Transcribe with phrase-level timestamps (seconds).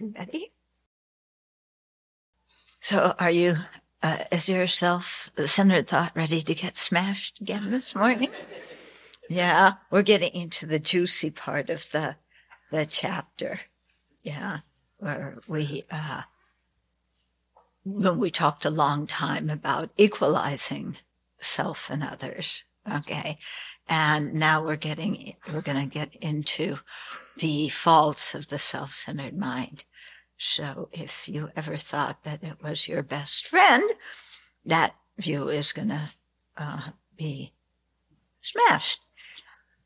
[0.00, 0.52] Ready?
[2.80, 3.56] So, are you,
[4.02, 8.30] uh, is your self centered thought ready to get smashed again this morning?
[9.28, 12.16] Yeah, we're getting into the juicy part of the,
[12.70, 13.60] the chapter.
[14.22, 14.58] Yeah,
[14.98, 16.22] where we, uh,
[17.84, 20.98] when we talked a long time about equalizing
[21.38, 22.64] self and others.
[22.90, 23.38] Okay.
[23.88, 26.78] And now we're getting, we're going to get into
[27.36, 29.84] the faults of the self centered mind.
[30.38, 33.82] So if you ever thought that it was your best friend,
[34.64, 36.12] that view is going to
[36.56, 36.80] uh,
[37.16, 37.52] be
[38.40, 39.00] smashed.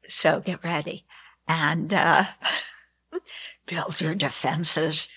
[0.07, 1.05] So get ready
[1.49, 2.25] and uh,
[3.67, 5.09] build your defenses.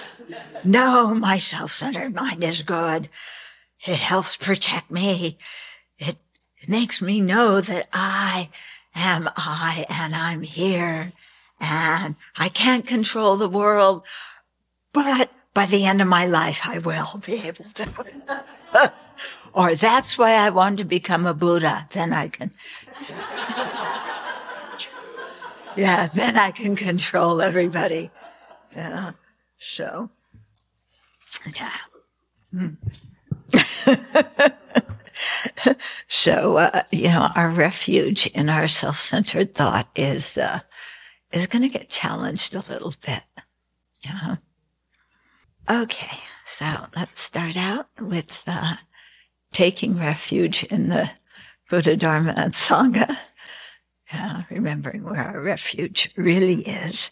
[0.64, 3.08] no, my self centered mind is good.
[3.86, 5.38] It helps protect me.
[5.96, 6.16] It,
[6.56, 8.50] it makes me know that I
[8.96, 11.12] am I and I'm here
[11.60, 14.04] and I can't control the world,
[14.92, 17.88] but by the end of my life, I will be able to.
[19.54, 21.88] or that's why I want to become a Buddha.
[21.92, 22.52] Then I can.
[25.76, 28.10] yeah, then I can control everybody.
[28.74, 29.12] Yeah.
[29.58, 30.10] So,
[31.54, 31.72] yeah.
[32.50, 32.68] Hmm.
[36.08, 40.60] so, uh, you know, our refuge in our self-centered thought is, uh,
[41.32, 43.22] is going to get challenged a little bit.
[44.00, 44.36] Yeah.
[45.72, 48.74] Okay, so let's start out with uh,
[49.52, 51.12] taking refuge in the
[51.70, 53.16] Buddha, Dharma, and Sangha.
[54.12, 57.10] Uh, remembering where our refuge really is.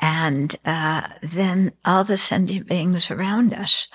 [0.00, 3.88] And uh, then all the sentient beings around us.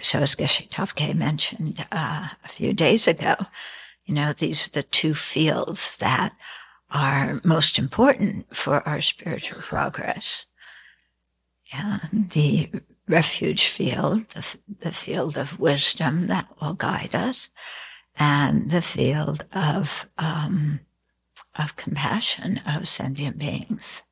[0.00, 3.34] So as Geshe Thabkhe mentioned uh, a few days ago,
[4.06, 6.32] you know, these are the two fields that
[6.90, 10.46] are most important for our spiritual progress.
[11.74, 12.70] Yeah, the
[13.08, 17.50] refuge field, the, the field of wisdom that will guide us,
[18.18, 20.80] and the field of um,
[21.58, 24.02] of compassion of sentient beings.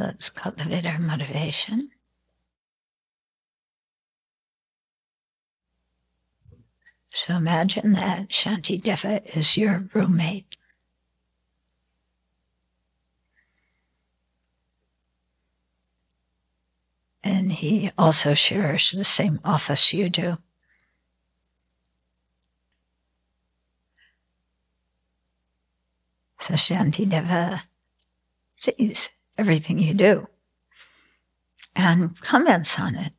[0.00, 1.90] Let's cultivate our motivation.
[7.12, 10.56] So imagine that Shanti Deva is your roommate.
[17.22, 20.38] And he also shares the same office you do.
[26.38, 27.64] So Shanti Deva
[28.56, 30.28] sees everything you do
[31.74, 33.12] and comments on it.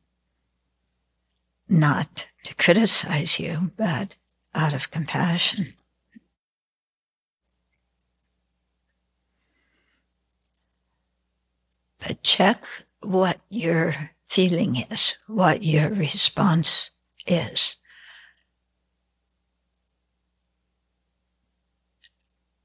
[1.68, 4.14] Not to criticize you, but
[4.54, 5.74] out of compassion.
[11.98, 12.64] But check
[13.00, 16.90] what your feeling is, what your response
[17.26, 17.76] is.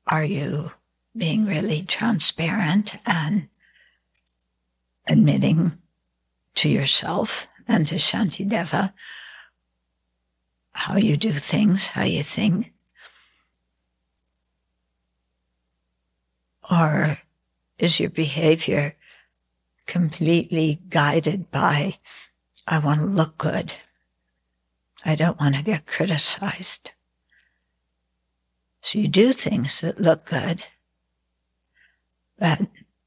[0.06, 0.72] Are you
[1.18, 3.50] being really transparent and
[5.08, 5.78] admitting
[6.56, 8.94] to yourself and to Shantideva
[10.72, 12.72] how you do things, how you think.
[16.70, 17.20] Or
[17.80, 18.96] is your behavior
[19.86, 21.98] completely guided by,
[22.68, 23.72] I want to look good.
[25.06, 26.92] I don't want to get criticized.
[28.82, 30.64] So you do things that look good
[32.38, 32.62] but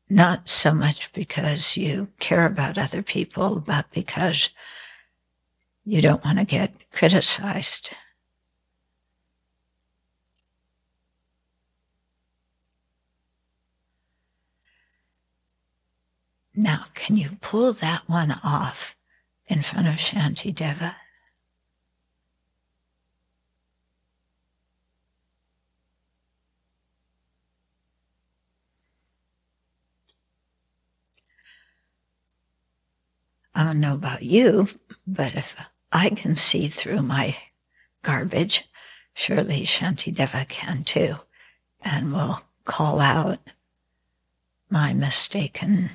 [0.08, 4.50] not so much because you care about other people, but because
[5.84, 7.90] you don't want to get criticized.
[16.54, 18.94] Now, can you pull that one off
[19.46, 20.96] in front of Shantideva?
[33.60, 34.68] I don't know about you,
[35.06, 35.54] but if
[35.92, 37.36] I can see through my
[38.00, 38.66] garbage,
[39.12, 41.16] surely Shantideva can too,
[41.82, 43.38] and will call out
[44.70, 45.90] my mistaken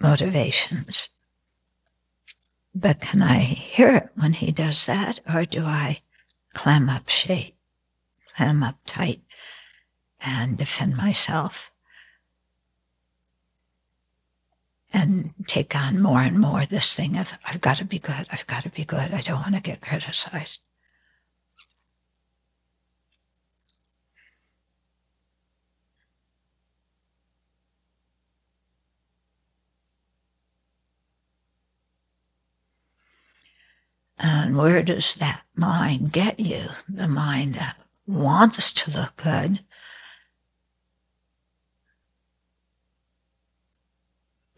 [0.00, 1.10] motivations.
[2.74, 6.00] But can I hear it when he does that, or do I
[6.54, 7.52] clam up shade,
[8.34, 9.20] clam up tight,
[10.24, 11.70] and defend myself?
[14.92, 18.46] And take on more and more this thing of, I've got to be good, I've
[18.46, 20.62] got to be good, I don't want to get criticized.
[34.22, 36.70] And where does that mind get you?
[36.88, 37.76] The mind that
[38.06, 39.60] wants to look good,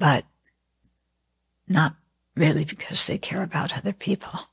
[0.03, 0.25] but
[1.69, 1.95] not
[2.35, 4.49] really because they care about other people.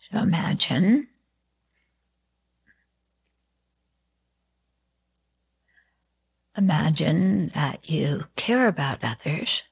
[0.00, 1.08] So imagine
[6.56, 9.62] imagine that you care about others.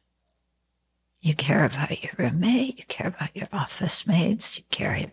[1.21, 5.07] You care about your roommate, you care about your office mates, you care,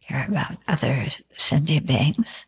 [0.00, 2.46] care about other sentient beings.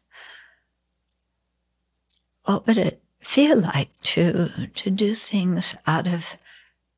[2.45, 6.39] What would it feel like to, to do things out of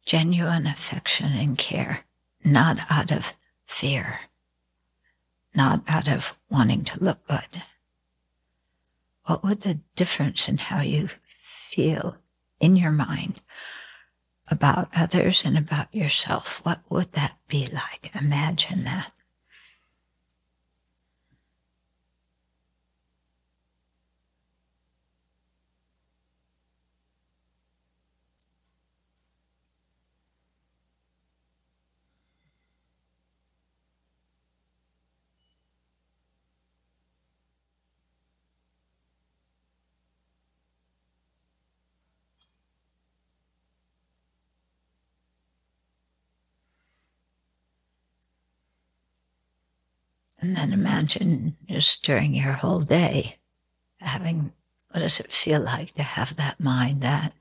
[0.06, 2.04] genuine affection and care,
[2.44, 3.34] not out of
[3.66, 4.27] fear?
[5.54, 7.62] Not out of wanting to look good.
[9.24, 11.08] What would the difference in how you
[11.40, 12.16] feel
[12.60, 13.42] in your mind
[14.50, 16.60] about others and about yourself?
[16.64, 18.14] What would that be like?
[18.18, 19.12] Imagine that.
[50.40, 53.38] And then imagine just during your whole day
[54.00, 54.52] having
[54.90, 57.32] what does it feel like to have that mind that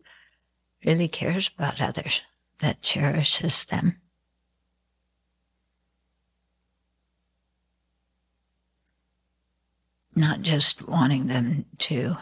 [0.83, 2.21] really cares about others,
[2.59, 3.97] that cherishes them?
[10.15, 12.17] Not just wanting them to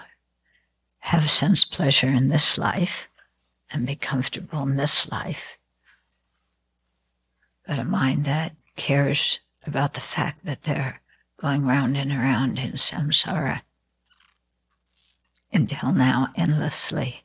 [1.00, 3.08] have sense pleasure in this life
[3.72, 5.58] and be comfortable in this life,
[7.66, 11.02] but a mind that cares about the fact that they're
[11.38, 13.62] going round and around in samsara
[15.52, 17.25] until now endlessly.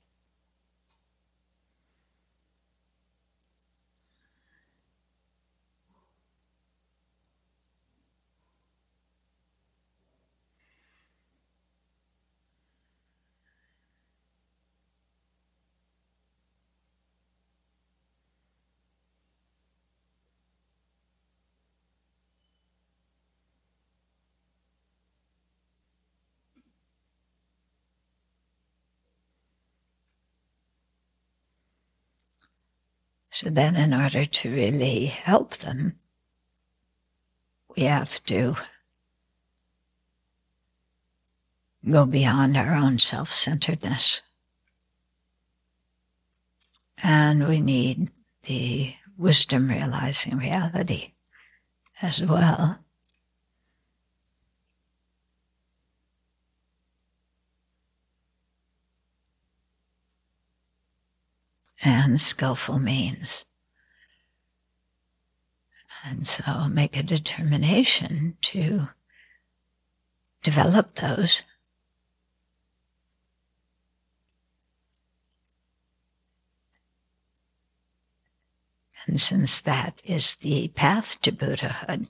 [33.42, 35.98] So then, in order to really help them,
[37.74, 38.56] we have to
[41.90, 44.20] go beyond our own self centeredness.
[47.02, 48.10] And we need
[48.42, 51.14] the wisdom realizing reality
[52.02, 52.80] as well.
[61.84, 63.46] And skillful means.
[66.04, 68.88] And so make a determination to
[70.42, 71.42] develop those.
[79.06, 82.08] And since that is the path to Buddhahood,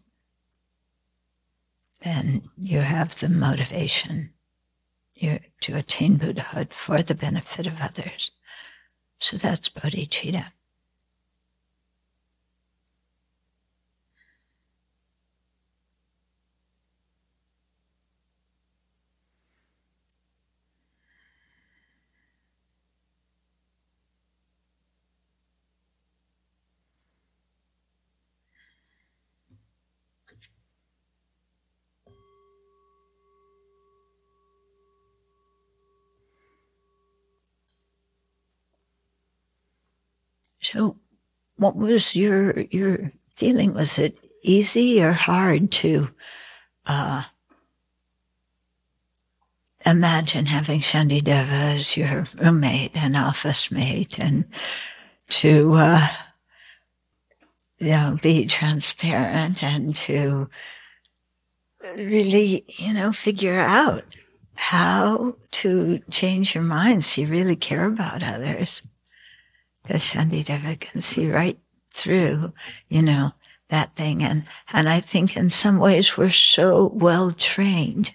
[2.01, 4.33] then you have the motivation
[5.17, 8.31] to attain Buddhahood for the benefit of others.
[9.21, 10.53] So that's bodhicitta.
[41.61, 43.75] What was your your feeling?
[43.75, 46.09] Was it easy or hard to
[46.87, 47.25] uh,
[49.85, 54.47] imagine having Shantideva as your roommate and office mate, and
[55.29, 56.09] to uh,
[57.79, 60.49] you know be transparent and to
[61.95, 64.05] really you know figure out
[64.55, 68.83] how to change your mind so you really care about others.
[69.91, 71.59] Because Shantideva can see right
[71.93, 72.53] through,
[72.89, 73.33] you know,
[73.71, 74.23] that thing.
[74.23, 78.15] And, and I think in some ways we're so well trained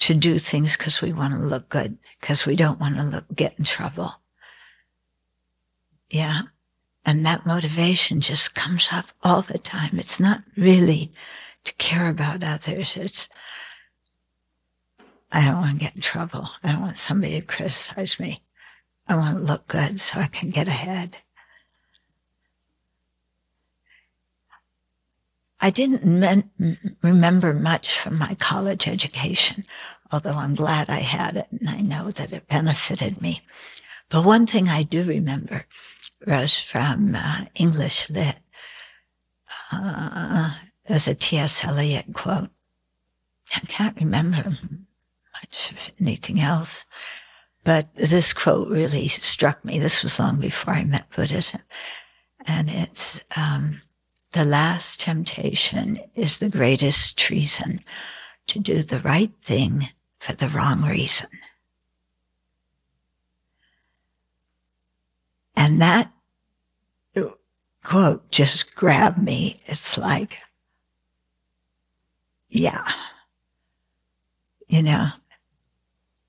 [0.00, 3.24] to do things because we want to look good, because we don't want to look,
[3.32, 4.14] get in trouble.
[6.10, 6.42] Yeah.
[7.06, 9.96] And that motivation just comes up all the time.
[9.96, 11.12] It's not really
[11.62, 12.96] to care about others.
[12.96, 13.28] It's,
[15.30, 16.50] I don't want to get in trouble.
[16.64, 18.42] I don't want somebody to criticize me.
[19.08, 21.18] I want to look good so I can get ahead.
[25.60, 26.50] I didn't men-
[27.02, 29.64] remember much from my college education,
[30.12, 33.40] although I'm glad I had it and I know that it benefited me.
[34.08, 35.64] But one thing I do remember
[36.26, 38.36] was from uh, English Lit.
[39.72, 40.50] Uh,
[40.86, 41.64] there's a T.S.
[41.64, 42.50] Eliot quote.
[43.56, 44.56] I can't remember
[45.34, 46.84] much of anything else.
[47.64, 49.78] But this quote really struck me.
[49.78, 51.60] This was long before I met Buddhism.
[52.46, 53.82] And it's, um,
[54.32, 57.80] the last temptation is the greatest treason
[58.46, 59.88] to do the right thing
[60.18, 61.28] for the wrong reason.
[65.56, 66.12] And that
[67.82, 69.60] quote just grabbed me.
[69.64, 70.42] It's like,
[72.48, 72.84] yeah,
[74.68, 75.08] you know,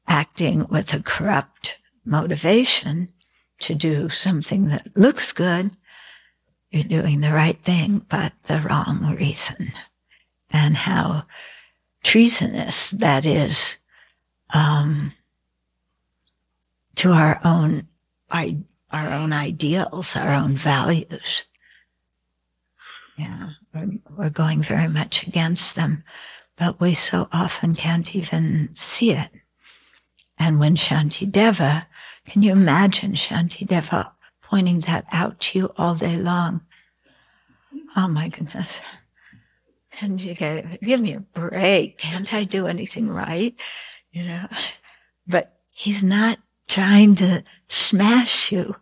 [0.09, 3.13] acting with a corrupt motivation
[3.59, 5.71] to do something that looks good,
[6.71, 9.71] you're doing the right thing, but the wrong reason.
[10.51, 11.23] And how
[12.03, 13.77] treasonous that is
[14.53, 15.13] um,
[16.95, 17.87] to our own
[18.31, 21.43] our own ideals, our own values.
[23.17, 26.03] Yeah, we're, we're going very much against them,
[26.57, 29.29] but we so often can't even see it.
[30.39, 31.85] And when Shantideva,
[32.25, 36.61] can you imagine Shantideva pointing that out to you all day long?
[37.95, 38.79] Oh my goodness.
[39.91, 41.97] Can you get, give me a break?
[41.97, 43.53] Can't I do anything right?
[44.11, 44.47] You know,
[45.27, 48.75] but he's not trying to smash you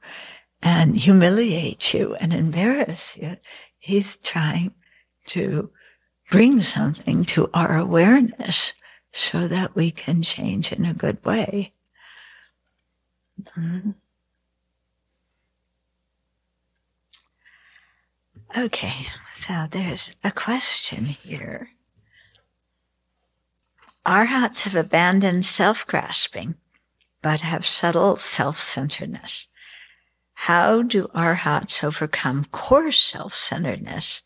[0.62, 3.38] and humiliate you and embarrass you.
[3.80, 4.74] He's trying
[5.28, 5.72] to
[6.30, 8.74] bring something to our awareness
[9.17, 11.74] so that we can change in a good way.
[13.57, 13.91] Mm-hmm.
[18.55, 21.71] Okay, so there's a question here.
[24.05, 26.53] Arhats have abandoned self-grasping,
[27.24, 29.47] but have subtle self-centeredness.
[30.36, 34.21] How do arhats overcome coarse self-centeredness,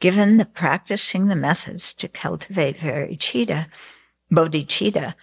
[0.00, 3.68] given the practicing the methods to cultivate bodhicitta
[4.30, 5.14] bodhicitta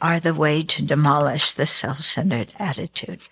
[0.00, 3.28] are the way to demolish the self-centered attitude.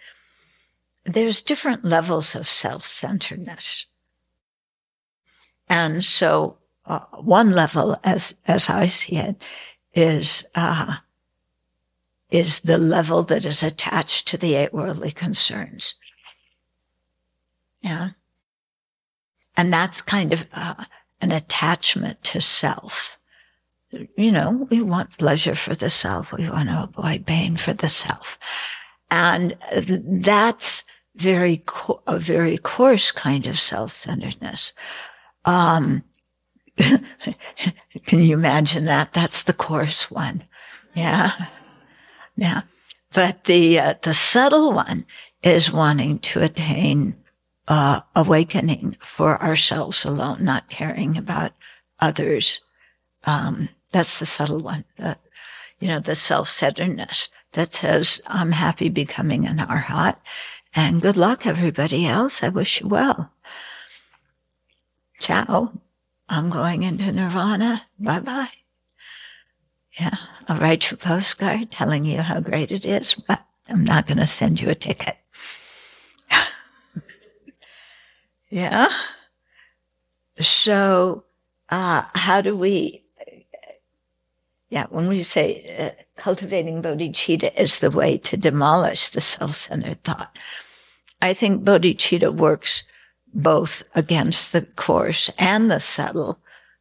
[1.04, 3.86] There's different levels of self-centeredness.
[5.68, 9.36] And so uh, one level, as, as I see it,
[9.94, 10.96] is, uh,
[12.30, 15.94] is the level that is attached to the eight worldly concerns.
[17.80, 18.10] Yeah.
[19.56, 20.84] And that's kind of uh,
[21.20, 23.18] an attachment to self
[24.16, 26.32] you know, we want pleasure for the self.
[26.32, 28.38] We want to avoid pain for the self.
[29.10, 30.84] And that's
[31.16, 34.72] very, co- a very coarse kind of self-centeredness.
[35.44, 36.04] Um,
[36.76, 39.12] can you imagine that?
[39.12, 40.44] That's the coarse one.
[40.94, 41.32] Yeah.
[42.36, 42.62] Yeah.
[43.12, 45.04] But the, uh, the subtle one
[45.42, 47.16] is wanting to attain,
[47.68, 51.52] uh, awakening for ourselves alone, not caring about
[52.00, 52.62] others,
[53.24, 54.84] um, that's the subtle one.
[54.96, 55.18] The,
[55.78, 60.16] you know, the self-centeredness that says, I'm happy becoming an arhat
[60.74, 62.42] and good luck everybody else.
[62.42, 63.32] I wish you well.
[65.20, 65.72] Ciao.
[66.28, 67.82] I'm going into nirvana.
[67.98, 68.48] Bye bye.
[70.00, 70.16] Yeah.
[70.48, 74.18] I'll write you a postcard telling you how great it is, but I'm not going
[74.18, 75.16] to send you a ticket.
[78.50, 78.88] yeah.
[80.40, 81.24] So,
[81.68, 83.01] uh, how do we
[84.72, 90.34] yeah, when we say uh, cultivating bodhicitta is the way to demolish the self-centered thought,
[91.20, 92.84] I think bodhicitta works
[93.34, 96.38] both against the coarse and the subtle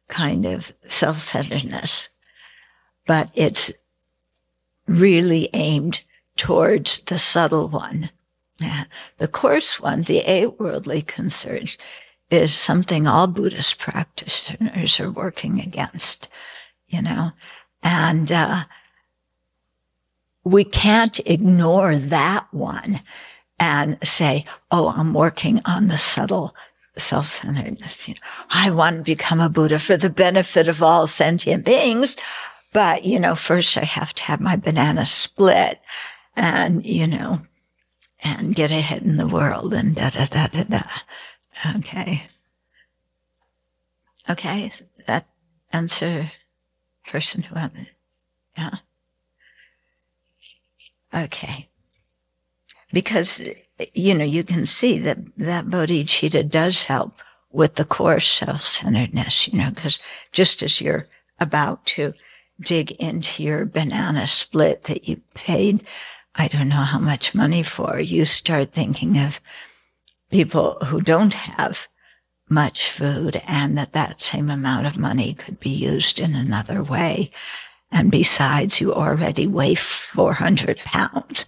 [0.08, 2.08] kind of self-centeredness,
[3.06, 3.70] but it's
[4.86, 6.00] really aimed
[6.36, 8.08] towards the subtle one.
[8.58, 8.84] Yeah.
[9.18, 11.76] The coarse one, the eight worldly concerns,
[12.30, 16.30] is something all Buddhist practitioners are working against,
[16.88, 17.32] you know,
[17.82, 18.64] and, uh,
[20.44, 23.00] we can't ignore that one
[23.58, 26.54] and say, Oh, I'm working on the subtle
[26.96, 28.08] self-centeredness.
[28.08, 28.20] You know,
[28.50, 32.16] I want to become a Buddha for the benefit of all sentient beings.
[32.72, 35.80] But, you know, first I have to have my banana split
[36.34, 37.42] and, you know,
[38.24, 40.82] and get ahead in the world and da da da da da.
[41.76, 42.26] Okay.
[44.28, 44.70] Okay.
[45.06, 45.28] That
[45.72, 46.32] answer
[47.12, 47.86] person who had
[48.56, 48.76] yeah.
[51.14, 51.68] Okay.
[52.92, 53.42] Because,
[53.94, 57.18] you know, you can see that that bodhicitta does help
[57.50, 60.00] with the coarse self-centeredness, you know, because
[60.32, 61.06] just as you're
[61.38, 62.14] about to
[62.60, 65.84] dig into your banana split that you paid,
[66.34, 69.40] I don't know how much money for, you start thinking of
[70.30, 71.88] people who don't have
[72.52, 77.30] much food and that that same amount of money could be used in another way.
[77.90, 81.46] And besides, you already weigh 400 pounds.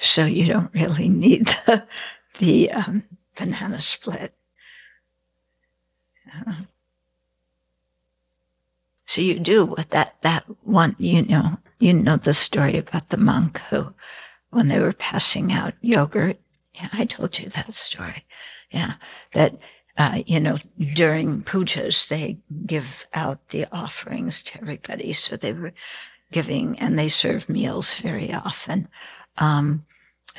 [0.00, 1.86] So you don't really need the,
[2.38, 3.04] the um,
[3.36, 4.34] banana split.
[9.06, 13.16] So you do what that, that one, you know, you know the story about the
[13.16, 13.94] monk who,
[14.50, 16.38] when they were passing out yogurt,
[16.74, 18.24] yeah, I told you that story.
[18.70, 18.94] Yeah,
[19.32, 19.56] that,
[19.96, 20.58] uh, you know,
[20.94, 25.12] during pujas, they give out the offerings to everybody.
[25.12, 25.72] So they were
[26.32, 28.88] giving, and they serve meals very often.
[29.38, 29.84] Um,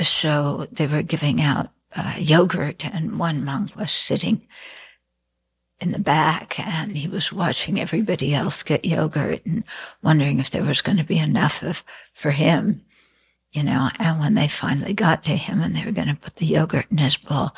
[0.02, 4.46] so they were giving out uh, yogurt, and one monk was sitting
[5.80, 9.64] in the back and he was watching everybody else get yogurt and
[10.02, 12.82] wondering if there was going to be enough of for him
[13.56, 16.36] you know and when they finally got to him and they were going to put
[16.36, 17.52] the yogurt in his bowl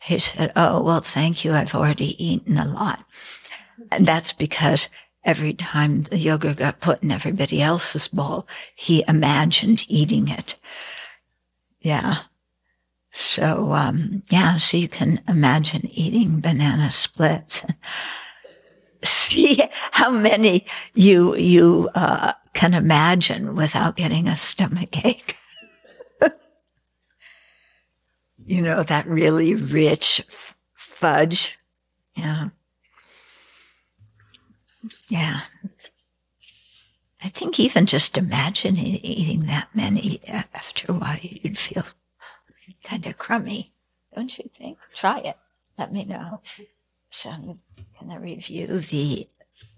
[0.00, 1.52] he said oh well thank you.
[1.52, 3.04] I've already eaten a lot.
[3.90, 4.88] And that's because
[5.24, 10.58] every time the yogurt got put in everybody else's bowl he imagined eating it.
[11.80, 12.18] Yeah.
[13.12, 17.64] So, um, yeah, so you can imagine eating banana splits.
[19.02, 25.36] See how many you, you, uh, can imagine without getting a stomach ache.
[28.36, 31.56] you know, that really rich f- fudge.
[32.16, 32.48] Yeah.
[35.08, 35.40] Yeah.
[37.22, 41.84] I think even just imagining eating that many after a while, you'd feel
[42.82, 43.72] kind of crummy,
[44.14, 44.78] don't you think?
[44.94, 45.36] Try it.
[45.78, 46.40] Let me know.
[47.10, 47.60] So I'm
[47.98, 49.28] going to review the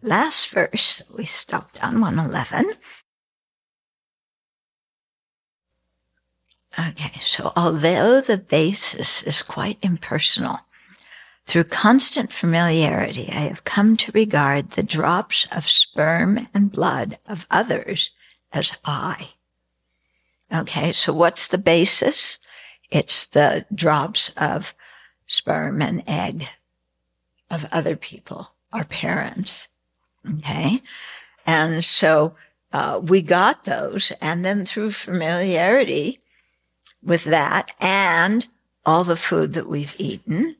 [0.02, 2.74] last verse we stopped on 111.
[6.78, 10.60] Okay, so although the basis is quite impersonal,
[11.46, 17.46] through constant familiarity, I have come to regard the drops of sperm and blood of
[17.50, 18.10] others
[18.52, 19.30] as I.
[20.52, 22.38] Okay, so what's the basis?
[22.90, 24.74] It's the drops of
[25.26, 26.48] sperm and egg
[27.50, 29.68] of other people, our parents.
[30.38, 30.82] Okay.
[31.46, 32.34] And so,
[32.72, 34.12] uh, we got those.
[34.20, 36.20] And then through familiarity
[37.02, 38.46] with that and
[38.86, 40.56] all the food that we've eaten,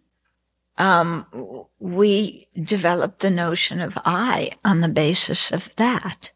[0.79, 1.27] um,
[1.79, 6.33] we developed the notion of I on the basis of that.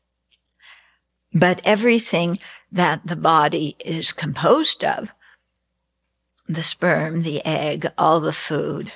[1.33, 2.39] But everything
[2.71, 5.13] that the body is composed of
[6.47, 8.93] the sperm, the egg, all the food,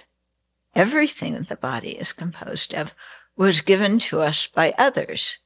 [0.74, 2.94] everything that the body is composed of
[3.37, 5.38] was given to us by others.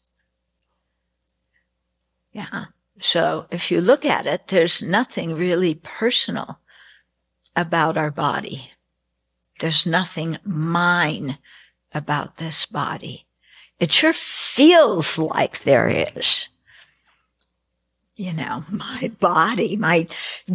[2.33, 2.67] Yeah.
[3.01, 6.61] So if you look at it, there's nothing really personal
[7.55, 8.73] about our body.
[9.61, 11.39] There's nothing mine
[11.93, 13.27] about this body.
[13.79, 16.49] It sure feels like there is
[18.23, 20.07] you know, my body, my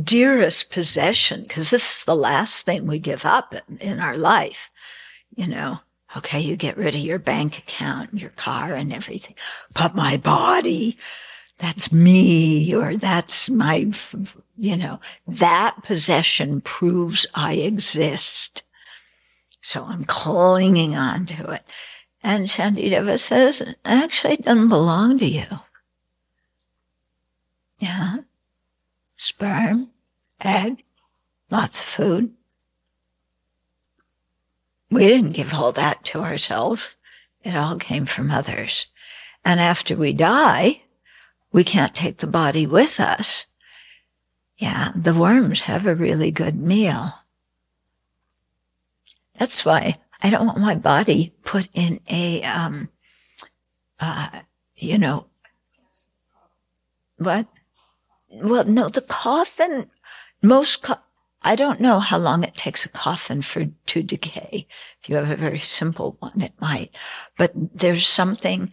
[0.03, 4.71] dearest possession, because this is the last thing we give up in, in, our life.
[5.35, 5.79] You know,
[6.15, 9.35] okay, you get rid of your bank account, your car and everything,
[9.73, 10.97] but my body,
[11.57, 13.91] that's me or that's my,
[14.57, 18.63] you know, that possession proves I exist.
[19.61, 21.63] So I'm clinging on to it.
[22.23, 25.45] And Shantideva says, actually, it doesn't belong to you.
[27.79, 28.17] Yeah.
[29.15, 29.89] Sperm,
[30.43, 30.83] egg,
[31.49, 32.33] lots of food.
[34.89, 36.97] We didn't give all that to ourselves.
[37.43, 38.87] It all came from others.
[39.43, 40.83] And after we die,
[41.51, 43.45] we can't take the body with us.
[44.57, 47.13] Yeah, the worms have a really good meal.
[49.37, 52.89] That's why I don't want my body put in a, um,
[53.99, 54.29] uh,
[54.77, 55.27] you know,
[57.17, 57.47] what?
[58.41, 59.89] Well, no, the coffin,
[60.41, 60.95] most, co-
[61.41, 64.67] I don't know how long it takes a coffin for to decay.
[65.01, 66.91] If you have a very simple one, it might,
[67.37, 68.71] but there's something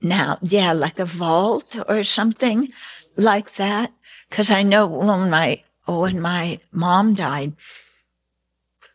[0.00, 2.68] now, yeah, like a vault or something
[3.16, 3.92] like that.
[4.30, 7.54] Cause I know when my, when my mom died,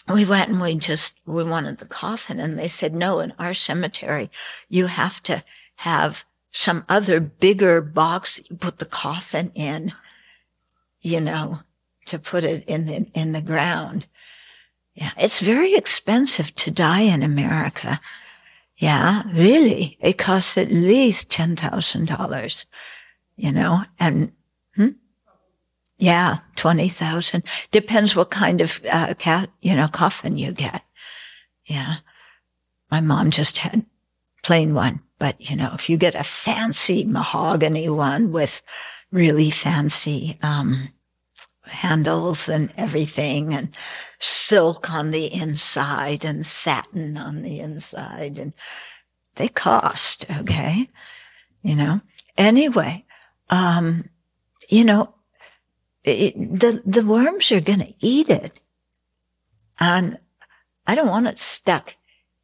[0.08, 3.54] we went and we just, we wanted the coffin and they said, no, in our
[3.54, 4.30] cemetery,
[4.70, 5.44] you have to
[5.78, 9.92] have some other bigger box that you put the coffin in,
[11.02, 11.60] you know,
[12.06, 14.06] to put it in the, in the ground.
[14.94, 15.12] Yeah.
[15.18, 18.00] It's very expensive to die in America.
[18.78, 19.98] Yeah, really.
[20.00, 22.66] It costs at least $10,000,
[23.36, 24.32] you know, and,
[24.76, 24.90] hmm?
[25.98, 27.44] Yeah, 20,000.
[27.72, 30.84] Depends what kind of, uh, cat, you know, coffin you get.
[31.66, 31.96] Yeah.
[32.92, 33.86] My mom just had
[34.44, 38.62] plain one, but you know, if you get a fancy mahogany one with
[39.12, 40.90] really fancy, um,
[41.66, 43.76] handles and everything and
[44.20, 48.54] silk on the inside and satin on the inside and
[49.36, 50.90] they cost, okay?
[51.62, 52.02] You know,
[52.38, 53.06] anyway,
[53.50, 54.10] um,
[54.70, 55.16] you know,
[56.04, 58.60] it, the, the worms are going to eat it.
[59.80, 60.20] And
[60.86, 61.96] I don't want it stuck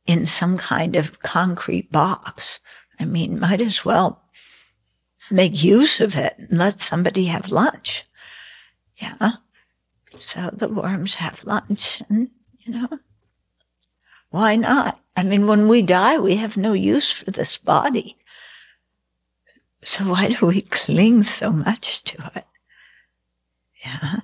[0.10, 2.60] in some kind of concrete box.
[3.00, 4.24] I mean, might as well
[5.30, 8.06] make use of it and let somebody have lunch.
[8.96, 9.34] Yeah.
[10.18, 12.90] So the worms have lunch and, you know,
[14.32, 15.00] why not?
[15.16, 18.18] I mean, when we die, we have no use for this body.
[19.84, 22.46] So why do we cling so much to it?
[23.86, 24.16] Yeah.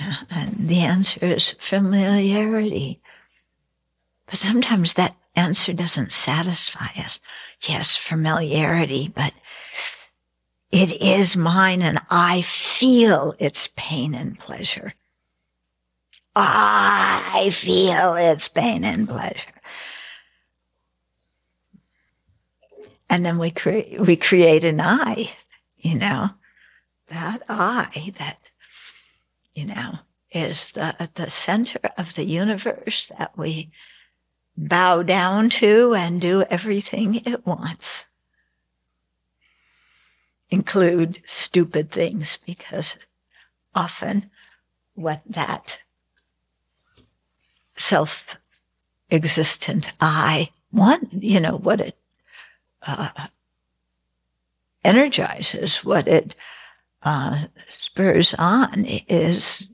[0.00, 0.14] Yeah.
[0.30, 3.01] And the answer is familiarity.
[4.32, 7.20] But sometimes that answer doesn't satisfy us.
[7.68, 9.34] Yes, familiarity, but
[10.70, 14.94] it is mine and I feel its pain and pleasure.
[16.34, 19.52] I feel its pain and pleasure.
[23.10, 25.32] And then we create, we create an I,
[25.76, 26.30] you know,
[27.08, 28.48] that I that,
[29.54, 29.98] you know,
[30.30, 33.70] is the, at the center of the universe that we
[34.56, 38.06] bow down to and do everything it wants
[40.52, 42.98] include stupid things because
[43.74, 44.30] often
[44.94, 45.78] what that
[47.74, 48.36] self
[49.10, 51.96] existent I want, you know, what it
[52.86, 53.28] uh,
[54.84, 56.34] energizes, what it
[57.02, 59.68] uh, spurs on is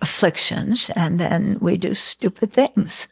[0.00, 3.08] afflictions, and then we do stupid things.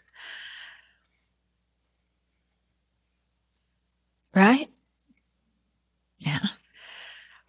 [4.34, 4.68] Right?
[6.18, 6.38] Yeah.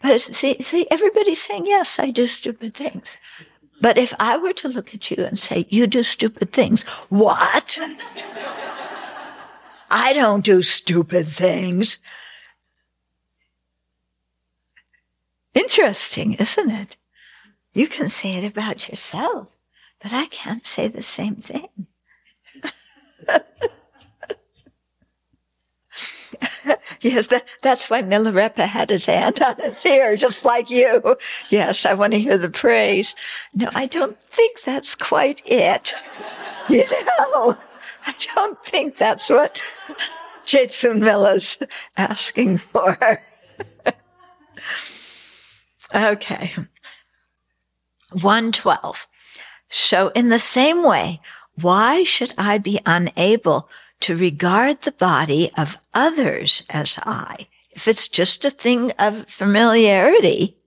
[0.02, 3.18] But see, see, everybody's saying, yes, I do stupid things.
[3.80, 7.80] But if I were to look at you and say, you do stupid things, what?
[9.90, 12.00] I don't do stupid things.
[15.54, 16.98] Interesting, isn't it?
[17.74, 19.58] You can say it about yourself,
[20.02, 21.70] but I can't say the same thing.
[27.02, 31.18] yes, that, that's why Milarepa had his hand on his ear, just like you.
[31.50, 33.16] Yes, I want to hear the praise.
[33.54, 35.94] No, I don't think that's quite it.
[36.70, 36.84] You
[37.34, 37.58] know,
[38.06, 39.60] I don't think that's what
[40.46, 41.62] Jetsun Mila's
[41.98, 43.22] asking for.
[45.96, 46.52] okay.
[48.12, 49.08] 112.
[49.70, 51.20] So in the same way,
[51.60, 53.70] why should I be unable
[54.04, 57.48] to regard the body of others as I.
[57.72, 60.58] If it's just a thing of familiarity,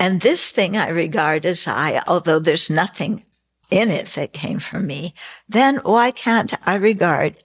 [0.00, 3.24] and this thing I regard as I, although there's nothing
[3.70, 5.14] in it that came from me,
[5.48, 7.36] then why can't I regard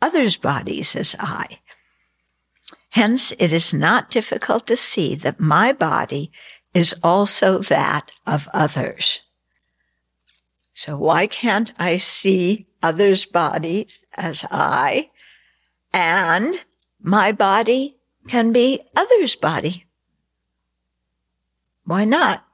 [0.00, 1.58] others' bodies as I?
[2.90, 6.30] Hence, it is not difficult to see that my body
[6.72, 9.22] is also that of others.
[10.72, 15.10] So why can't I see others' bodies as I,
[15.92, 16.64] and
[17.00, 17.96] my body
[18.28, 19.84] can be others' body.
[21.84, 22.46] Why not?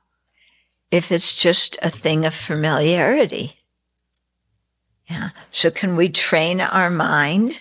[0.93, 3.57] if it's just a thing of familiarity.
[5.11, 5.31] Yeah.
[5.51, 7.59] So can we train our mind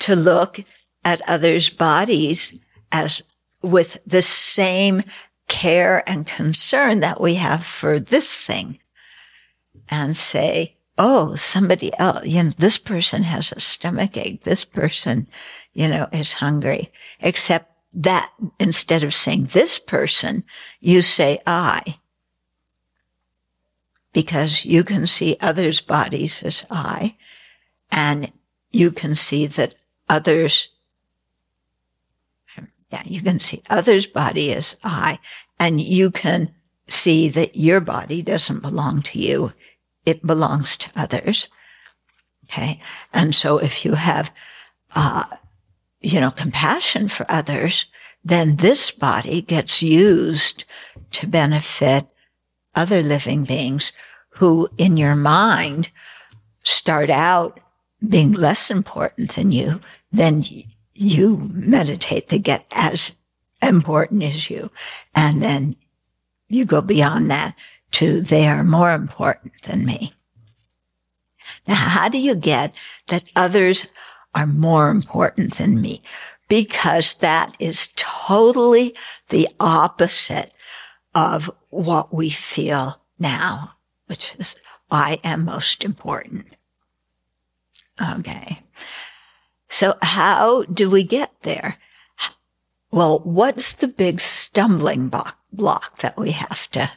[0.00, 0.62] to look
[1.04, 2.58] at others' bodies
[2.92, 3.22] as
[3.62, 5.04] with the same
[5.48, 8.80] care and concern that we have for this thing
[9.88, 14.42] and say, Oh, somebody else, you know, this person has a stomach ache.
[14.42, 15.26] This person,
[15.74, 16.90] you know, is hungry.
[17.20, 20.44] Except that instead of saying this person,
[20.80, 21.98] you say I.
[24.12, 27.16] Because you can see others' bodies as I,
[27.90, 28.32] and
[28.70, 29.74] you can see that
[30.08, 30.68] others
[32.92, 35.18] yeah, you can see others' body as I,
[35.58, 36.54] and you can
[36.88, 39.52] see that your body doesn't belong to you.
[40.06, 41.48] It belongs to others.
[42.44, 42.80] Okay.
[43.12, 44.32] And so if you have,
[44.94, 45.24] uh,
[46.00, 47.86] you know, compassion for others,
[48.24, 50.64] then this body gets used
[51.10, 52.06] to benefit
[52.74, 53.92] other living beings
[54.30, 55.90] who in your mind
[56.62, 57.60] start out
[58.06, 59.80] being less important than you,
[60.12, 60.44] then
[60.92, 63.16] you meditate, they get as
[63.62, 64.70] important as you.
[65.14, 65.76] And then
[66.48, 67.54] you go beyond that
[67.96, 70.12] to they are more important than me.
[71.66, 72.74] Now, how do you get
[73.06, 73.90] that others
[74.34, 76.02] are more important than me?
[76.46, 78.94] Because that is totally
[79.30, 80.52] the opposite
[81.14, 83.72] of what we feel now,
[84.08, 84.56] which is
[84.90, 86.46] I am most important.
[88.18, 88.62] Okay.
[89.70, 91.78] So how do we get there?
[92.90, 96.90] Well, what's the big stumbling block, block that we have to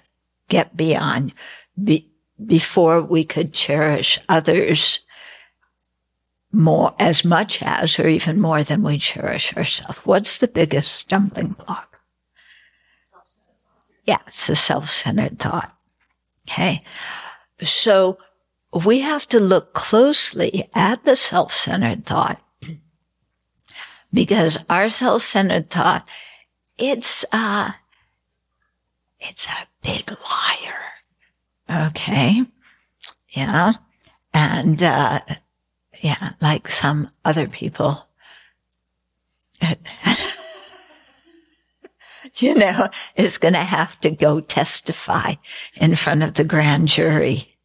[0.49, 1.33] get beyond
[1.81, 2.11] be,
[2.43, 4.99] before we could cherish others
[6.51, 10.05] more, as much as, or even more than we cherish ourselves?
[10.05, 12.01] What's the biggest stumbling block?
[14.05, 15.75] Yeah, it's the self-centered thought.
[16.49, 16.83] Okay.
[17.59, 18.17] So
[18.85, 22.41] we have to look closely at the self-centered thought
[24.13, 26.07] because our self-centered thought,
[26.79, 27.71] it's, uh,
[29.19, 31.87] it's a big liar.
[31.87, 32.45] Okay.
[33.29, 33.73] Yeah.
[34.33, 35.21] And, uh,
[36.01, 38.05] yeah, like some other people.
[42.37, 45.33] you know, is going to have to go testify
[45.75, 47.55] in front of the grand jury.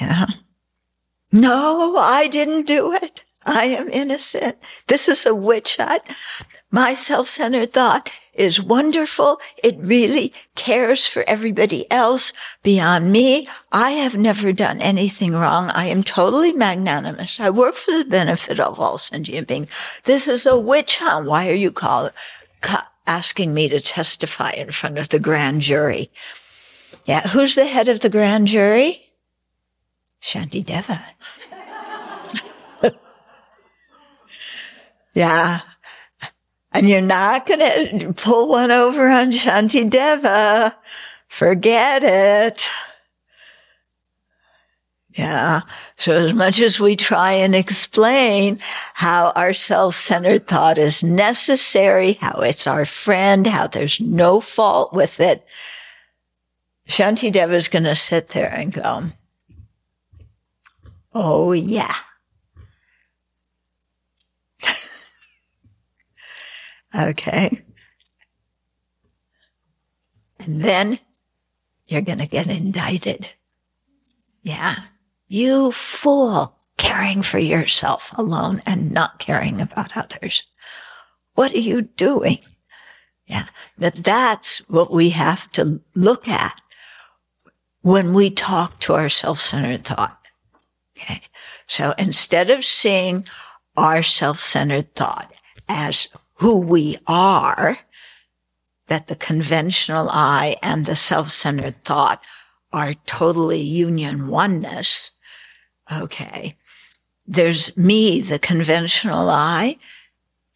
[0.00, 0.26] Yeah.
[1.30, 3.24] No, I didn't do it.
[3.44, 4.58] I am innocent.
[4.86, 6.02] This is a witch hunt.
[6.74, 9.38] My self-centered thought is wonderful.
[9.62, 12.32] It really cares for everybody else
[12.62, 13.46] beyond me.
[13.70, 15.68] I have never done anything wrong.
[15.70, 17.38] I am totally magnanimous.
[17.38, 19.68] I work for the benefit of all sentient beings.
[20.04, 21.28] This is a witch hunt.
[21.28, 22.08] Why are you call,
[22.62, 26.10] ca- asking me to testify in front of the grand jury?
[27.04, 27.28] Yeah.
[27.28, 29.02] Who's the head of the grand jury?
[30.22, 31.04] Shanti Deva.
[35.14, 35.60] Yeah.
[36.72, 40.76] And you're not going to pull one over on Shanti Deva.
[41.28, 42.68] Forget it.
[45.14, 45.60] Yeah.
[45.98, 48.58] So as much as we try and explain
[48.94, 55.20] how our self-centered thought is necessary, how it's our friend, how there's no fault with
[55.20, 55.44] it,
[56.88, 59.04] Shanti Deva is going to sit there and go,
[61.14, 61.94] Oh yeah.
[66.94, 67.62] Okay.
[70.38, 70.98] And then
[71.86, 73.28] you're going to get indicted.
[74.42, 74.76] Yeah.
[75.28, 80.42] You fool caring for yourself alone and not caring about others.
[81.34, 82.38] What are you doing?
[83.26, 83.46] Yeah.
[83.78, 86.60] That that's what we have to look at
[87.80, 90.18] when we talk to our self-centered thought.
[90.96, 91.20] Okay.
[91.66, 93.26] So instead of seeing
[93.76, 95.32] our self-centered thought
[95.68, 96.08] as
[96.42, 97.78] who we are,
[98.88, 102.20] that the conventional I and the self-centered thought
[102.72, 105.12] are totally union oneness.
[105.90, 106.56] Okay.
[107.28, 109.78] There's me, the conventional I,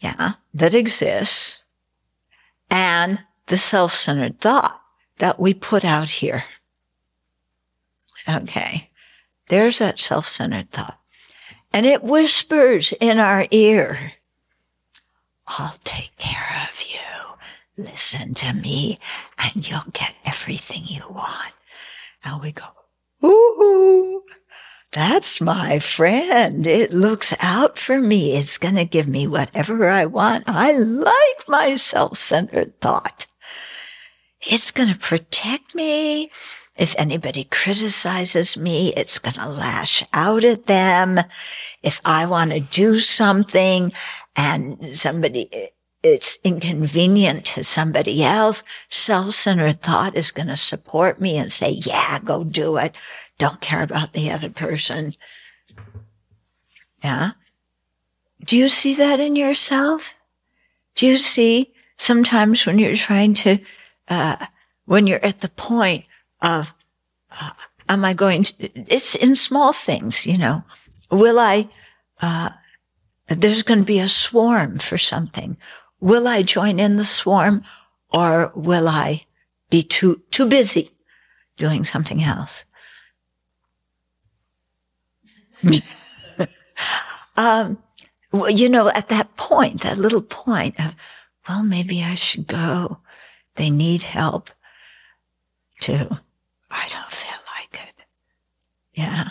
[0.00, 1.62] yeah, that exists,
[2.68, 4.82] and the self-centered thought
[5.18, 6.42] that we put out here.
[8.28, 8.90] Okay.
[9.46, 10.98] There's that self-centered thought.
[11.72, 14.14] And it whispers in our ear,
[15.48, 17.84] I'll take care of you.
[17.84, 18.98] Listen to me
[19.38, 21.52] and you'll get everything you want.
[22.24, 22.64] And we go,
[23.24, 24.22] ooh,
[24.92, 26.66] that's my friend.
[26.66, 28.36] It looks out for me.
[28.36, 30.44] It's going to give me whatever I want.
[30.46, 33.26] I like my self-centered thought.
[34.40, 36.30] it's going to protect me.
[36.76, 41.20] If anybody criticizes me, it's going to lash out at them.
[41.82, 43.92] If I want to do something
[44.34, 45.70] and somebody,
[46.02, 52.18] it's inconvenient to somebody else, self-centered thought is going to support me and say, yeah,
[52.18, 52.94] go do it.
[53.38, 55.14] Don't care about the other person.
[57.02, 57.32] Yeah.
[58.44, 60.12] Do you see that in yourself?
[60.94, 63.58] Do you see sometimes when you're trying to,
[64.08, 64.46] uh,
[64.84, 66.04] when you're at the point
[66.40, 66.74] of,
[67.40, 67.50] uh,
[67.88, 68.54] am I going to,
[68.90, 70.64] it's in small things, you know,
[71.10, 71.68] will I,
[72.20, 72.50] uh,
[73.28, 75.56] there's going to be a swarm for something.
[76.00, 77.64] Will I join in the swarm
[78.12, 79.26] or will I
[79.70, 80.90] be too, too busy
[81.56, 82.64] doing something else?
[87.36, 87.78] um,
[88.32, 90.94] well, you know, at that point, that little point of,
[91.48, 92.98] well, maybe I should go.
[93.54, 94.50] They need help
[95.80, 96.20] to,
[96.76, 98.04] I don't feel like it.
[98.92, 99.30] Yeah.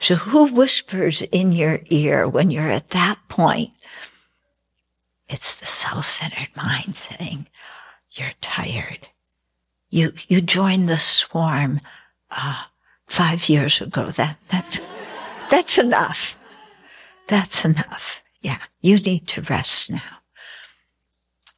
[0.00, 3.70] So who whispers in your ear when you're at that point?
[5.28, 7.48] It's the self-centered mind saying,
[8.12, 9.08] you're tired.
[9.90, 11.80] You, you joined the swarm,
[12.30, 12.64] uh,
[13.06, 14.06] five years ago.
[14.06, 14.80] That, that's,
[15.50, 16.38] that's enough.
[17.28, 18.22] That's enough.
[18.40, 18.58] Yeah.
[18.80, 20.20] You need to rest now.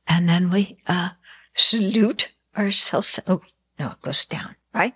[0.07, 1.11] And then we, uh,
[1.55, 3.21] salute ourselves.
[3.27, 3.43] Oh,
[3.79, 4.95] no, it goes down, right?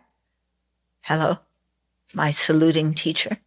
[1.02, 1.38] Hello?
[2.14, 3.38] My saluting teacher.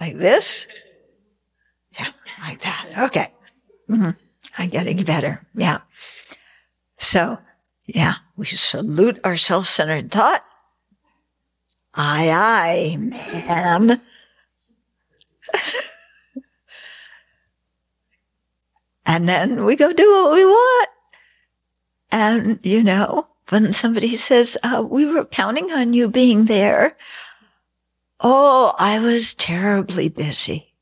[0.00, 0.66] Like this?
[1.98, 2.08] Yeah,
[2.42, 2.86] like that.
[2.98, 3.32] Okay.
[3.88, 4.10] Mm-hmm.
[4.58, 5.46] I'm getting better.
[5.54, 5.78] Yeah.
[6.98, 7.38] So,
[7.84, 10.44] yeah, we salute our self-centered thought.
[11.94, 13.90] Aye, aye, ma'am.
[19.06, 20.88] and then we go do what we want.
[22.10, 26.96] And, you know, when somebody says, uh, we were counting on you being there.
[28.20, 30.74] Oh, I was terribly busy.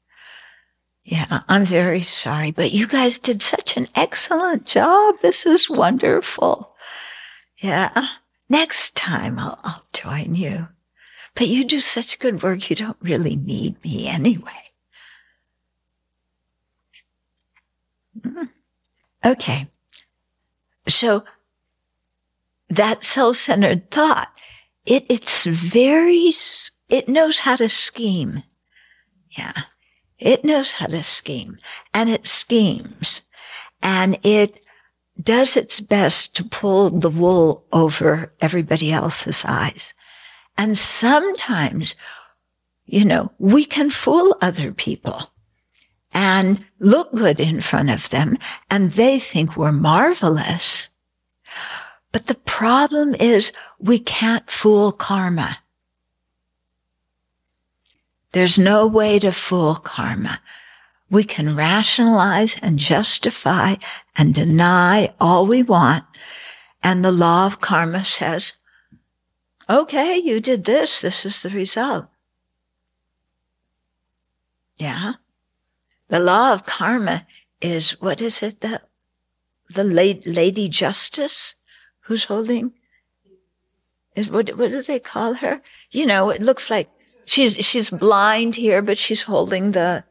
[1.04, 5.16] Yeah, I'm very sorry, but you guys did such an excellent job.
[5.20, 6.74] This is wonderful.
[7.58, 8.08] Yeah,
[8.48, 10.68] next time I'll, I'll join you.
[11.34, 14.52] But you do such good work, you don't really need me anyway.
[18.20, 18.44] Mm-hmm.
[19.26, 19.68] Okay.
[20.88, 21.24] So
[22.68, 24.28] that self-centered thought,
[24.86, 26.30] it, it's very,
[26.88, 28.42] it knows how to scheme.
[29.36, 29.52] Yeah.
[30.18, 31.58] It knows how to scheme
[31.92, 33.22] and it schemes
[33.82, 34.60] and it
[35.20, 39.92] does its best to pull the wool over everybody else's eyes.
[40.56, 41.94] And sometimes,
[42.86, 45.30] you know, we can fool other people
[46.12, 48.38] and look good in front of them
[48.70, 50.90] and they think we're marvelous.
[52.14, 53.50] But the problem is
[53.80, 55.58] we can't fool karma.
[58.30, 60.40] There's no way to fool karma.
[61.10, 63.74] We can rationalize and justify
[64.16, 66.04] and deny all we want.
[66.84, 68.52] And the law of karma says,
[69.68, 71.00] okay, you did this.
[71.00, 72.06] This is the result.
[74.76, 75.14] Yeah.
[76.06, 77.26] The law of karma
[77.60, 78.60] is, what is it?
[78.60, 78.82] The,
[79.68, 81.56] the late, lady justice
[82.04, 82.72] who's holding?
[84.14, 85.60] Is what, what do they call her?
[85.90, 86.88] You know, it looks like
[87.24, 90.04] she's, she's blind here, but she's holding the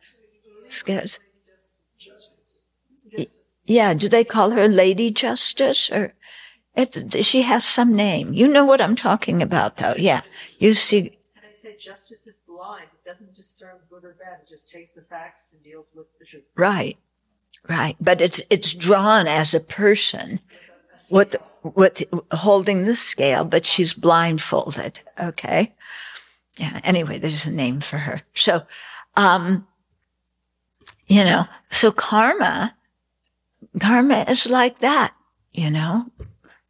[0.68, 1.20] scales.
[3.66, 3.94] Yeah.
[3.94, 6.14] Do they call her Lady Justice or?
[6.76, 8.34] It, she has some name.
[8.34, 9.94] You know what I'm talking about, though.
[9.96, 10.22] Yeah.
[10.58, 11.20] You see.
[11.36, 12.88] And I say justice is blind.
[12.94, 14.40] It doesn't discern good or bad.
[14.42, 16.46] It just takes the facts and deals with the truth.
[16.56, 16.98] Right.
[17.70, 17.96] Right.
[18.02, 20.40] But it's, it's drawn as a person
[21.12, 25.00] with, with holding the scale, but she's blindfolded.
[25.20, 25.74] Okay.
[26.58, 26.80] Yeah.
[26.84, 28.22] Anyway, there's a name for her.
[28.36, 28.64] So,
[29.16, 29.68] um,
[31.08, 32.76] you know, so karma,
[33.80, 35.14] karma is like that,
[35.52, 36.12] you know,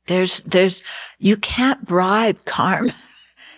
[0.08, 0.84] there's, there's,
[1.20, 2.94] you can't bribe karma.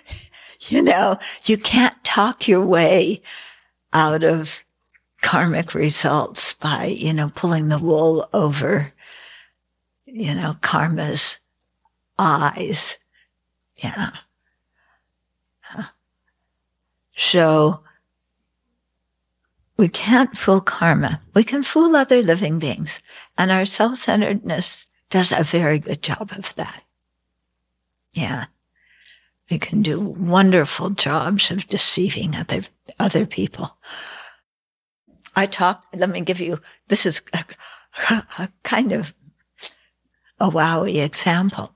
[0.61, 3.21] you know, you can't talk your way
[3.93, 4.63] out of
[5.21, 8.93] karmic results by, you know, pulling the wool over,
[10.16, 11.39] you know, karma's
[12.18, 12.97] eyes.
[13.76, 14.11] Yeah.
[17.18, 17.82] So
[19.76, 21.22] we can't fool karma.
[21.34, 23.01] We can fool other living beings
[23.38, 26.84] and our self-centeredness does a very good job of that.
[28.13, 28.45] Yeah.
[29.51, 32.61] We can do wonderful jobs of deceiving other,
[32.99, 33.78] other people.
[35.36, 37.43] I talk, let me give you, this is a,
[38.39, 39.13] a kind of,
[40.39, 41.73] a wowie example.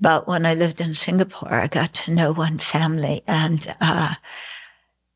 [0.00, 4.14] But when I lived in Singapore, I got to know one family and, uh,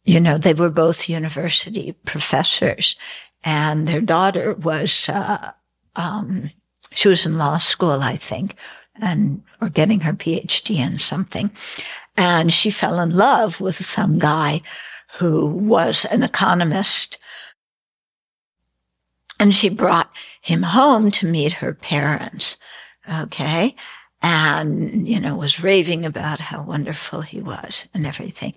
[0.04, 2.94] you know, they were both university professors
[3.42, 5.52] and their daughter was, uh,
[5.96, 6.50] um,
[6.92, 8.56] she was in law school, I think,
[8.94, 11.50] and, or getting her PhD in something.
[12.16, 14.62] And she fell in love with some guy
[15.18, 17.18] who was an economist.
[19.38, 22.56] And she brought him home to meet her parents.
[23.10, 23.74] Okay
[24.22, 28.54] and, you know, was raving about how wonderful he was and everything.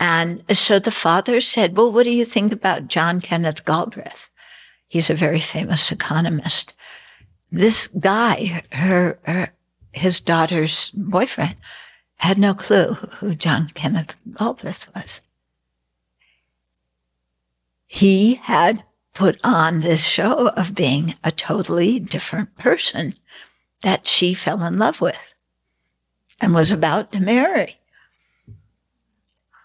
[0.00, 4.30] And so the father said, well, what do you think about John Kenneth Galbraith?
[4.88, 6.74] He's a very famous economist.
[7.52, 9.54] This guy, her, her
[9.92, 11.56] his daughter's boyfriend,
[12.16, 15.20] had no clue who John Kenneth Galbraith was.
[17.86, 18.82] He had
[19.12, 23.14] put on this show of being a totally different person
[23.84, 25.34] that she fell in love with
[26.40, 27.76] and was about to marry.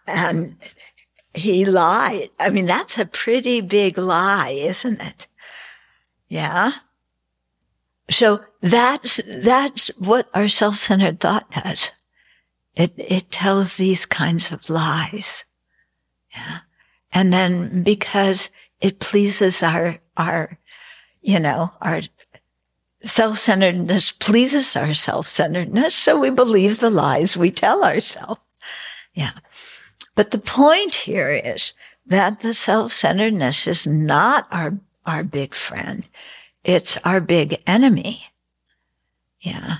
[0.05, 0.57] And
[1.33, 2.29] he lied.
[2.39, 5.27] I mean, that's a pretty big lie, isn't it?
[6.27, 6.71] Yeah.
[8.09, 11.91] So that's, that's what our self-centered thought does.
[12.75, 15.45] It, it tells these kinds of lies.
[16.35, 16.59] Yeah.
[17.13, 18.49] And then because
[18.81, 20.59] it pleases our, our,
[21.21, 22.01] you know, our
[23.01, 28.41] self-centeredness pleases our self-centeredness, so we believe the lies we tell ourselves.
[29.13, 29.31] Yeah.
[30.15, 31.73] But the point here is
[32.05, 36.07] that the self-centeredness is not our, our big friend.
[36.63, 38.25] It's our big enemy.
[39.39, 39.77] Yeah.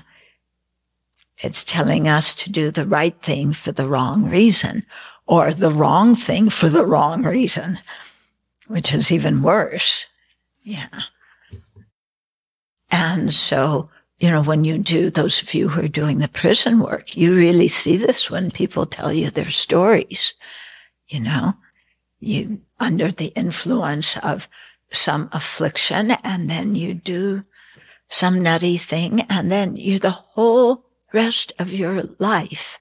[1.38, 4.84] It's telling us to do the right thing for the wrong reason
[5.26, 7.78] or the wrong thing for the wrong reason,
[8.66, 10.06] which is even worse.
[10.62, 10.88] Yeah.
[12.90, 13.88] And so,
[14.18, 17.34] you know, when you do, those of you who are doing the prison work, you
[17.34, 20.34] really see this when people tell you their stories,
[21.08, 21.54] you know,
[22.20, 24.48] you under the influence of
[24.92, 27.44] some affliction and then you do
[28.08, 32.78] some nutty thing and then you the whole rest of your life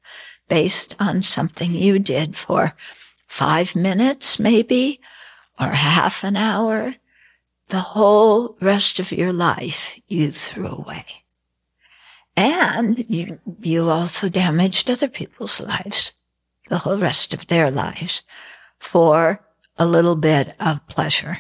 [0.48, 2.74] based on something you did for
[3.28, 5.00] five minutes maybe
[5.60, 6.96] or half an hour
[7.70, 11.06] the whole rest of your life you threw away.
[12.36, 16.14] And you, you also damaged other people's lives,
[16.70, 18.24] the whole rest of their lives
[18.80, 19.46] for
[19.78, 21.40] a little bit of pleasure.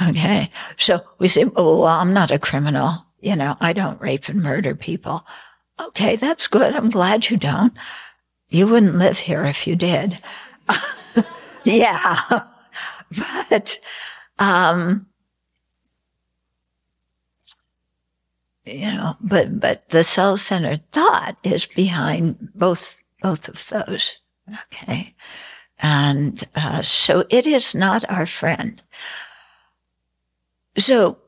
[0.00, 0.50] Okay.
[0.76, 3.06] So we say, oh, well, I'm not a criminal.
[3.20, 5.26] You know, I don't rape and murder people.
[5.88, 6.16] Okay.
[6.16, 6.74] That's good.
[6.74, 7.74] I'm glad you don't.
[8.48, 10.18] You wouldn't live here if you did.
[11.64, 12.16] yeah.
[13.50, 13.78] but,
[14.38, 15.06] um,
[18.64, 24.18] you know, but, but the self-centered thought is behind both, both of those.
[24.66, 25.14] Okay.
[25.78, 28.82] And, uh, so it is not our friend.
[30.76, 31.18] So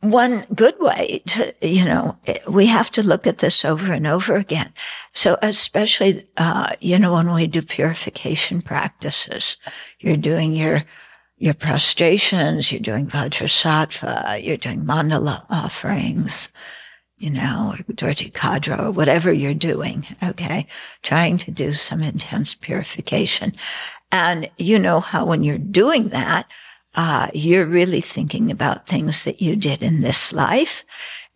[0.00, 2.16] one good way to, you know,
[2.48, 4.72] we have to look at this over and over again.
[5.12, 9.56] So especially, uh, you know, when we do purification practices,
[9.98, 10.84] you're doing your
[11.40, 16.50] your prostrations, you're doing Vajrasattva, you're doing mandala offerings,
[17.16, 20.06] you know, or Dorje Khadro, or whatever you're doing.
[20.22, 20.66] Okay.
[21.02, 23.54] Trying to do some intense purification.
[24.12, 26.46] And you know how when you're doing that,
[26.94, 30.84] uh, you're really thinking about things that you did in this life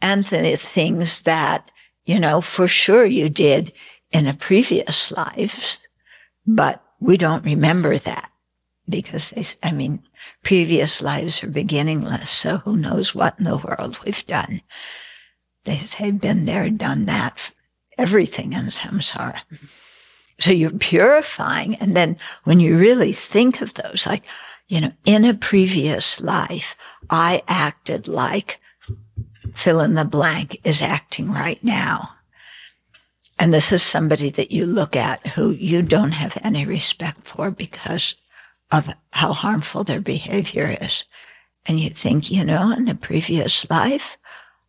[0.03, 1.71] and the things that,
[2.05, 3.73] you know, for sure you did
[4.13, 5.79] in a previous life,
[6.47, 8.31] but we don't remember that
[8.89, 10.03] because they, I mean,
[10.43, 12.31] previous lives are beginningless.
[12.31, 14.63] So who knows what in the world we've done.
[15.65, 17.53] They say, been there, done that,
[17.97, 19.41] everything in samsara.
[20.39, 21.77] So you're purifying.
[21.77, 24.25] And then when you really think of those, like,
[24.69, 26.77] you know, in a previous life,
[27.11, 28.61] I acted like
[29.55, 32.11] fill in the blank is acting right now.
[33.39, 37.51] And this is somebody that you look at who you don't have any respect for
[37.51, 38.17] because
[38.75, 41.05] of how harmful their behavior is.
[41.67, 44.17] And you think, you know, in a previous life,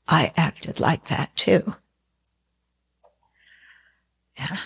[0.08, 1.76] I acted like that too.
[4.38, 4.58] Yeah.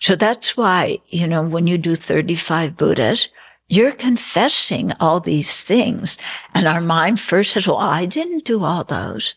[0.00, 3.28] So that's why, you know, when you do 35 Buddhas,
[3.68, 6.18] you're confessing all these things.
[6.54, 9.34] And our mind first says, well, I didn't do all those.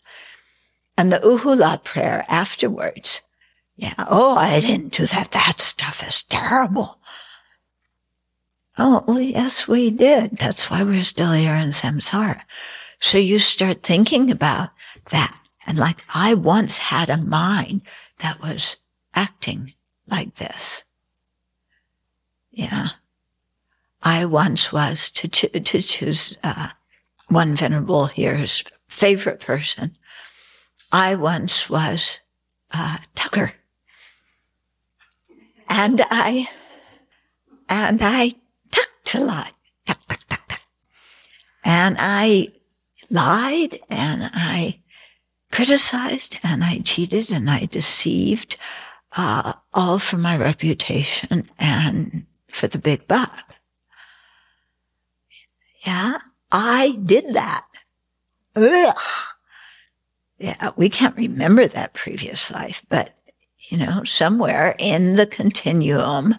[0.96, 3.20] And the Uhula prayer afterwards.
[3.76, 3.94] Yeah.
[3.98, 5.30] Oh, I didn't do that.
[5.30, 6.98] That stuff is terrible.
[8.78, 10.38] Oh, well, yes, we did.
[10.38, 12.42] That's why we're still here in samsara.
[13.00, 14.70] So you start thinking about
[15.10, 15.36] that.
[15.66, 17.82] And like I once had a mind
[18.20, 18.76] that was
[19.14, 19.74] acting
[20.06, 20.84] like this.
[22.50, 22.88] Yeah.
[24.02, 26.68] I once was to, to choose uh,
[27.28, 29.96] one venerable here's favorite person.
[30.90, 32.20] I once was
[32.72, 33.52] uh, Tucker,
[35.68, 36.48] and I
[37.68, 38.32] and I
[38.70, 39.54] tucked a tuck
[39.86, 40.60] tuck tuck tuck,
[41.64, 42.48] and I
[43.10, 44.80] lied and I
[45.50, 48.56] criticized and I cheated and I deceived,
[49.16, 53.56] uh, all for my reputation and for the big buck.
[55.86, 56.18] Yeah,
[56.52, 57.64] I did that.
[58.56, 58.96] Ugh.
[60.38, 63.14] Yeah, we can't remember that previous life, but
[63.70, 66.36] you know, somewhere in the continuum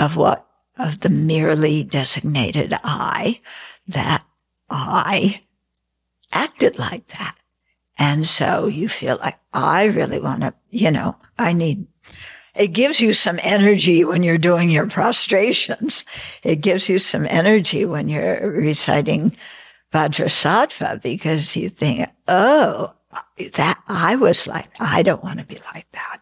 [0.00, 0.47] of what,
[0.78, 3.40] of the merely designated I,
[3.86, 4.24] that
[4.70, 5.42] I
[6.32, 7.36] acted like that.
[7.98, 11.86] And so you feel like I really want to, you know, I need,
[12.54, 16.04] it gives you some energy when you're doing your prostrations.
[16.42, 19.36] It gives you some energy when you're reciting
[19.92, 22.92] Vajrasattva because you think, oh,
[23.54, 26.20] that I was like, I don't want to be like that.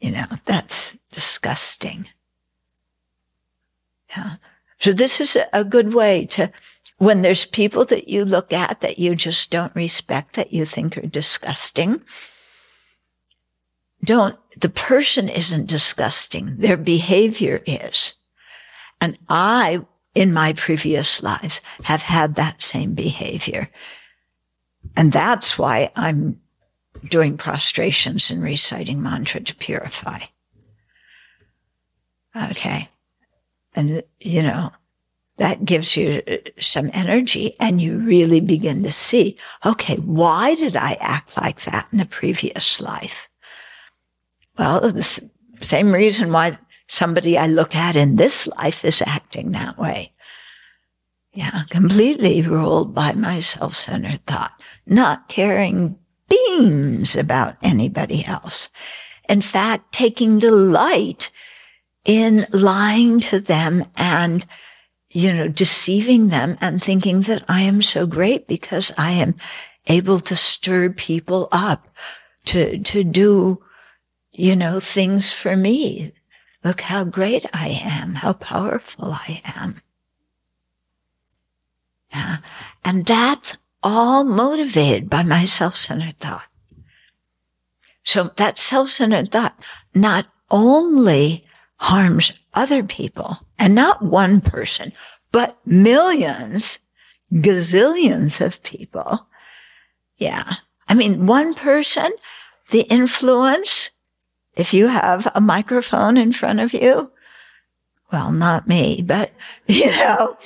[0.00, 2.08] You know, that's disgusting.
[4.16, 4.36] Yeah.
[4.78, 6.50] So this is a good way to,
[6.98, 10.96] when there's people that you look at that you just don't respect, that you think
[10.98, 12.02] are disgusting,
[14.02, 16.56] don't, the person isn't disgusting.
[16.58, 18.14] Their behavior is.
[19.00, 19.84] And I,
[20.14, 23.70] in my previous lives, have had that same behavior.
[24.96, 26.40] And that's why I'm
[27.08, 30.20] doing prostrations and reciting mantra to purify.
[32.36, 32.88] Okay.
[33.74, 34.72] And, you know,
[35.36, 40.76] that gives you uh, some energy and you really begin to see, okay, why did
[40.76, 43.28] I act like that in a previous life?
[44.56, 45.28] Well, the
[45.60, 50.12] same reason why somebody I look at in this life is acting that way.
[51.32, 54.52] Yeah, completely ruled by my self-centered thought,
[54.86, 55.98] not caring
[56.28, 58.70] beans about anybody else.
[59.28, 61.32] In fact, taking delight
[62.04, 64.44] in lying to them and,
[65.10, 69.36] you know, deceiving them and thinking that I am so great because I am
[69.86, 71.88] able to stir people up
[72.46, 73.62] to, to do,
[74.32, 76.12] you know, things for me.
[76.62, 79.80] Look how great I am, how powerful I am.
[82.10, 82.38] Yeah.
[82.84, 86.48] And that's all motivated by my self-centered thought.
[88.02, 89.58] So that self-centered thought
[89.94, 91.46] not only
[91.76, 94.92] harms other people and not one person,
[95.32, 96.78] but millions,
[97.32, 99.26] gazillions of people.
[100.16, 100.54] Yeah.
[100.88, 102.12] I mean, one person,
[102.70, 103.90] the influence,
[104.56, 107.10] if you have a microphone in front of you,
[108.12, 109.32] well, not me, but
[109.66, 110.36] you know,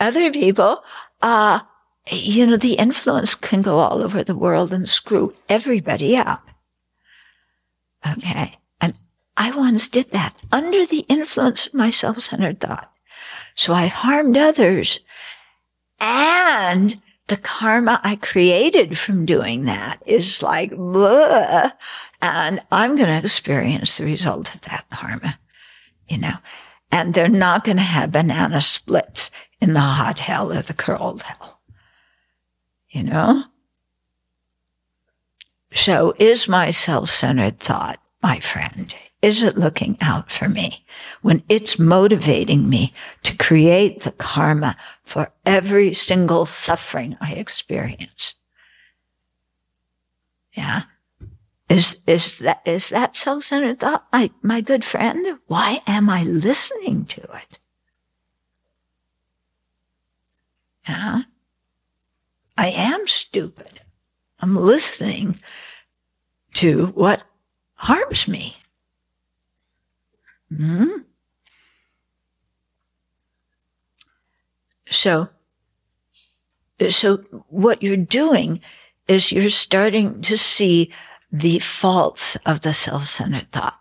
[0.00, 0.82] other people,
[1.22, 1.60] uh,
[2.10, 6.50] you know, the influence can go all over the world and screw everybody up.
[8.06, 8.58] Okay.
[9.36, 12.92] I once did that under the influence of my self-centered thought.
[13.54, 15.00] So I harmed others
[16.00, 21.72] and the karma I created from doing that is like, Bleh,
[22.20, 25.38] and I'm going to experience the result of that karma,
[26.08, 26.34] you know,
[26.92, 29.30] and they're not going to have banana splits
[29.60, 31.60] in the hot hell or the cold hell.
[32.90, 33.44] You know?
[35.72, 38.94] So is my self-centered thought, my friend,
[39.24, 40.84] is it looking out for me
[41.22, 48.34] when it's motivating me to create the karma for every single suffering I experience?
[50.52, 50.82] Yeah.
[51.70, 55.38] Is, is that, is that self-centered thought my, my good friend?
[55.46, 57.58] Why am I listening to it?
[60.86, 61.22] Yeah.
[62.58, 63.80] I am stupid.
[64.40, 65.40] I'm listening
[66.52, 67.22] to what
[67.76, 68.58] harms me.
[70.56, 70.86] Hmm?
[74.90, 75.28] So,
[76.90, 77.16] so
[77.48, 78.60] what you're doing
[79.08, 80.92] is you're starting to see
[81.32, 83.80] the faults of the self-centered thought,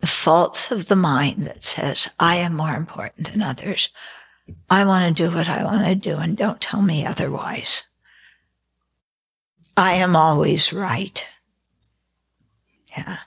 [0.00, 3.88] the faults of the mind that says, I am more important than others.
[4.68, 7.84] I want to do what I want to do and don't tell me otherwise.
[9.76, 11.24] I am always right.
[12.96, 13.18] Yeah.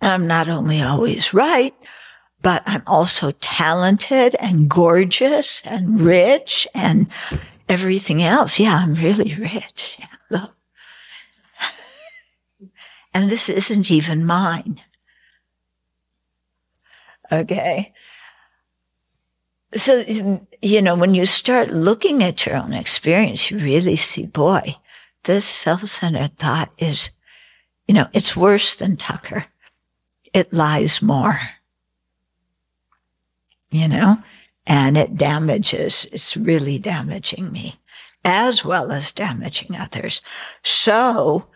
[0.00, 1.74] I'm not only always right,
[2.40, 7.08] but I'm also talented and gorgeous and rich and
[7.68, 9.96] everything else, yeah, I'm really rich.
[9.98, 10.54] Yeah, look.
[13.12, 14.80] and this isn't even mine.
[17.30, 17.92] Okay.
[19.74, 20.02] So,
[20.62, 24.76] you know, when you start looking at your own experience, you really see, boy,
[25.24, 27.10] this self-centered thought is,
[27.86, 29.44] you know, it's worse than Tucker.
[30.32, 31.40] It lies more.
[33.70, 34.22] You know,
[34.66, 37.74] and it damages, it's really damaging me
[38.24, 40.22] as well as damaging others.
[40.62, 41.46] So,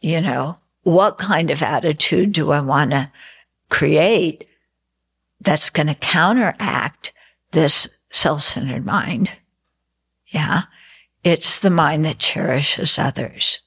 [0.00, 3.10] you know, what kind of attitude do I want to
[3.70, 4.46] create
[5.40, 7.12] that's going to counteract
[7.52, 9.32] this self-centered mind?
[10.26, 10.62] Yeah.
[11.24, 13.60] It's the mind that cherishes others.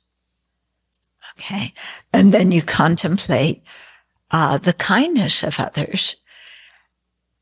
[1.38, 1.74] Okay.
[2.14, 3.64] And then you contemplate
[4.32, 6.16] uh, the kindness of others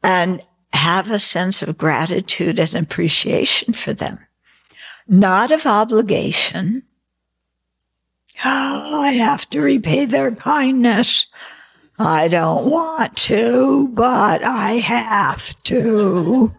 [0.03, 0.41] and
[0.73, 4.19] have a sense of gratitude and appreciation for them,
[5.07, 6.83] not of obligation.
[8.45, 11.27] Oh, I have to repay their kindness.
[11.99, 16.53] I don't want to, but I have to.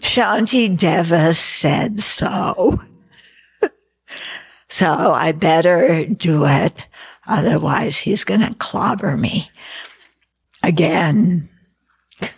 [0.00, 2.82] Shanti Deva said so.
[4.68, 6.86] so I better do it.
[7.30, 9.50] Otherwise he's going to clobber me
[10.62, 11.48] again.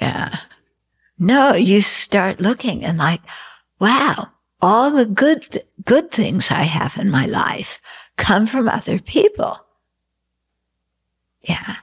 [0.00, 0.40] yeah.
[1.18, 3.22] No, you start looking and like,
[3.78, 7.80] wow, all the good, good things I have in my life
[8.16, 9.60] come from other people.
[11.42, 11.76] Yeah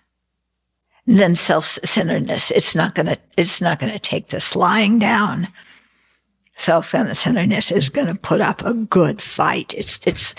[1.17, 2.51] then self-centeredness.
[2.51, 5.47] It's not going to, it's not going to take this lying down.
[6.55, 9.73] Self-centeredness is going to put up a good fight.
[9.73, 10.35] It's, it's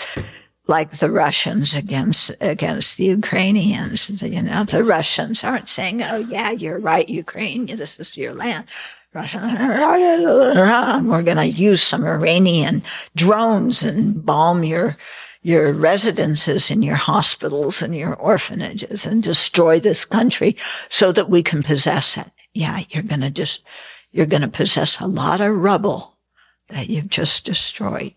[0.67, 4.21] like the Russians against, against the Ukrainians.
[4.21, 7.65] You know, the Russians aren't saying, Oh, yeah, you're right, Ukraine.
[7.65, 8.65] This is your land.
[9.13, 12.81] Russia, oh, we're going to use some Iranian
[13.15, 14.97] drones and bomb your,
[15.43, 20.55] your residences and your hospitals and your orphanages and destroy this country
[20.89, 22.31] so that we can possess it.
[22.55, 23.61] Yeah, you're going to just,
[24.11, 26.17] you're going to possess a lot of rubble
[26.69, 28.15] that you've just destroyed.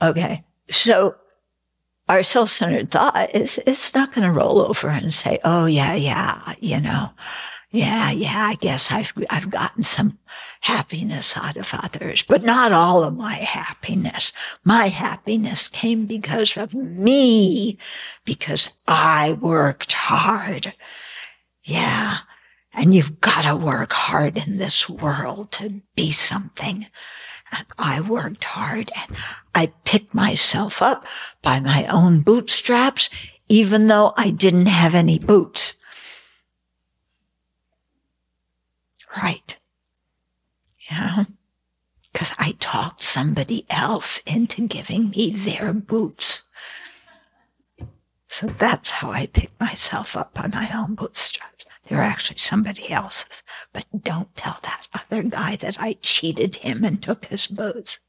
[0.00, 0.44] Okay.
[0.70, 1.16] So
[2.08, 6.54] our self-centered thought is, it's not going to roll over and say, Oh yeah, yeah,
[6.60, 7.10] you know,
[7.70, 10.18] yeah, yeah, I guess I've, I've gotten some
[10.62, 14.32] happiness out of others, but not all of my happiness.
[14.64, 17.76] My happiness came because of me,
[18.24, 20.72] because I worked hard.
[21.62, 22.18] Yeah.
[22.72, 26.86] And you've got to work hard in this world to be something.
[27.52, 29.16] And I worked hard and
[29.54, 31.06] I picked myself up
[31.42, 33.08] by my own bootstraps,
[33.48, 35.78] even though I didn't have any boots.
[39.22, 39.58] right.
[40.90, 41.24] Yeah.
[42.14, 46.44] Cause I talked somebody else into giving me their boots.
[48.28, 51.57] So that's how I picked myself up by my own bootstraps.
[51.88, 57.02] They're actually somebody else's, but don't tell that other guy that I cheated him and
[57.02, 58.00] took his boots.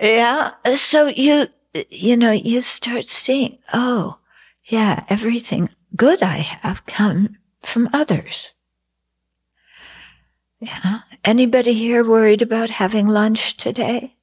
[0.00, 0.52] Yeah.
[0.76, 1.46] So you,
[1.88, 4.18] you know, you start seeing, oh,
[4.64, 8.50] yeah, everything good I have come from others.
[10.58, 11.00] Yeah.
[11.24, 14.16] Anybody here worried about having lunch today?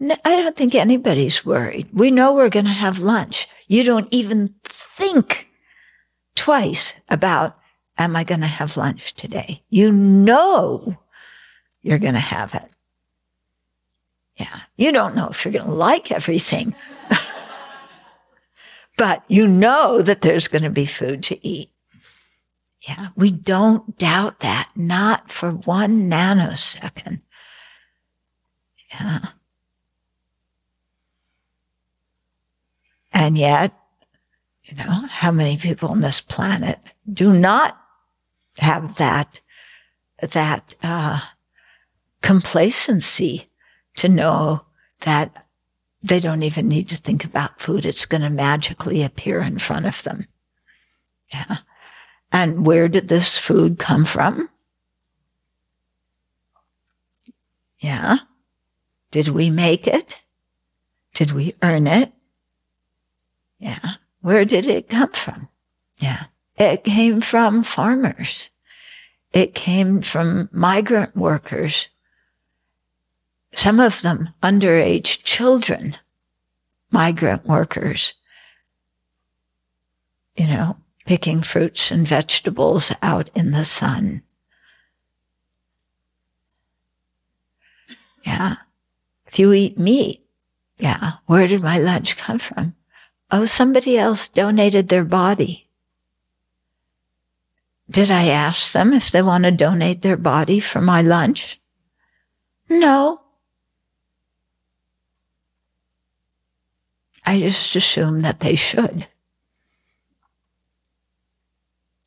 [0.00, 1.88] I don't think anybody's worried.
[1.92, 3.48] We know we're going to have lunch.
[3.66, 5.48] You don't even think
[6.36, 7.58] twice about,
[7.96, 9.64] am I going to have lunch today?
[9.70, 10.98] You know
[11.82, 12.68] you're going to have it.
[14.36, 14.60] Yeah.
[14.76, 16.76] You don't know if you're going to like everything,
[18.96, 21.70] but you know that there's going to be food to eat.
[22.86, 27.20] Yeah, we don't doubt that, not for one nanosecond.
[28.92, 29.18] Yeah.
[33.18, 33.72] And yet,
[34.62, 37.76] you know, how many people on this planet do not
[38.58, 39.40] have that,
[40.20, 41.18] that, uh,
[42.22, 43.50] complacency
[43.96, 44.66] to know
[45.00, 45.48] that
[46.00, 47.84] they don't even need to think about food.
[47.84, 50.28] It's going to magically appear in front of them.
[51.34, 51.56] Yeah.
[52.30, 54.48] And where did this food come from?
[57.80, 58.18] Yeah.
[59.10, 60.22] Did we make it?
[61.14, 62.12] Did we earn it?
[63.58, 63.94] Yeah.
[64.20, 65.48] Where did it come from?
[65.98, 66.24] Yeah.
[66.56, 68.50] It came from farmers.
[69.32, 71.88] It came from migrant workers.
[73.52, 75.96] Some of them underage children,
[76.90, 78.14] migrant workers.
[80.36, 84.22] You know, picking fruits and vegetables out in the sun.
[88.22, 88.56] Yeah.
[89.26, 90.24] If you eat meat,
[90.78, 92.74] yeah, where did my lunch come from?
[93.30, 95.68] Oh, somebody else donated their body.
[97.90, 101.60] Did I ask them if they want to donate their body for my lunch?
[102.68, 103.22] No.
[107.24, 109.06] I just assumed that they should.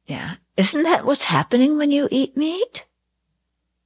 [0.08, 0.36] Yeah.
[0.58, 2.86] Isn't that what's happening when you eat meat?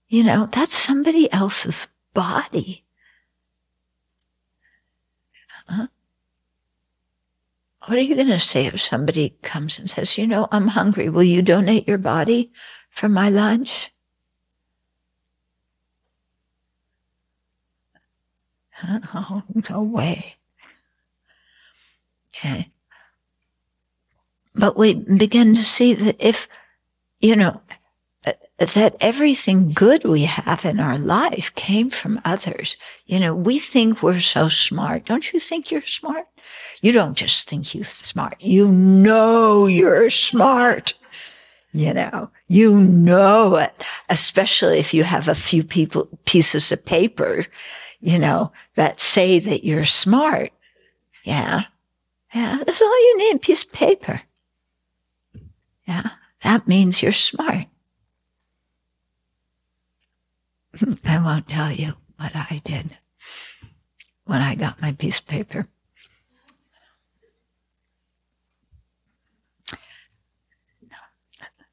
[0.07, 2.84] You know, that's somebody else's body.
[7.86, 11.07] What are you going to say if somebody comes and says, you know, I'm hungry.
[11.07, 12.51] Will you donate your body
[12.89, 13.91] for my lunch?
[19.13, 20.36] Oh, no way.
[22.36, 22.71] Okay.
[24.53, 26.49] But we begin to see that if,
[27.21, 27.61] you know,
[28.58, 32.78] that everything good we have in our life came from others.
[33.06, 35.06] You know, we think we're so smart.
[35.06, 36.26] Don't you think you're smart?
[36.82, 38.36] You don't just think you're smart.
[38.39, 40.93] You know you're smart.
[41.74, 43.74] You know, you know it,
[44.10, 47.45] especially if you have a few people, pieces of paper,
[47.99, 50.51] you know, that say that you're smart.
[51.26, 51.64] Yeah.
[52.34, 52.60] Yeah.
[52.66, 54.22] That's all you need, piece of paper.
[55.86, 56.12] Yeah.
[56.43, 57.66] That means you're smart.
[61.05, 62.97] I won't tell you what I did
[64.26, 65.67] when I got my piece of paper.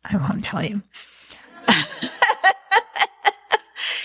[0.05, 0.83] I won't tell you.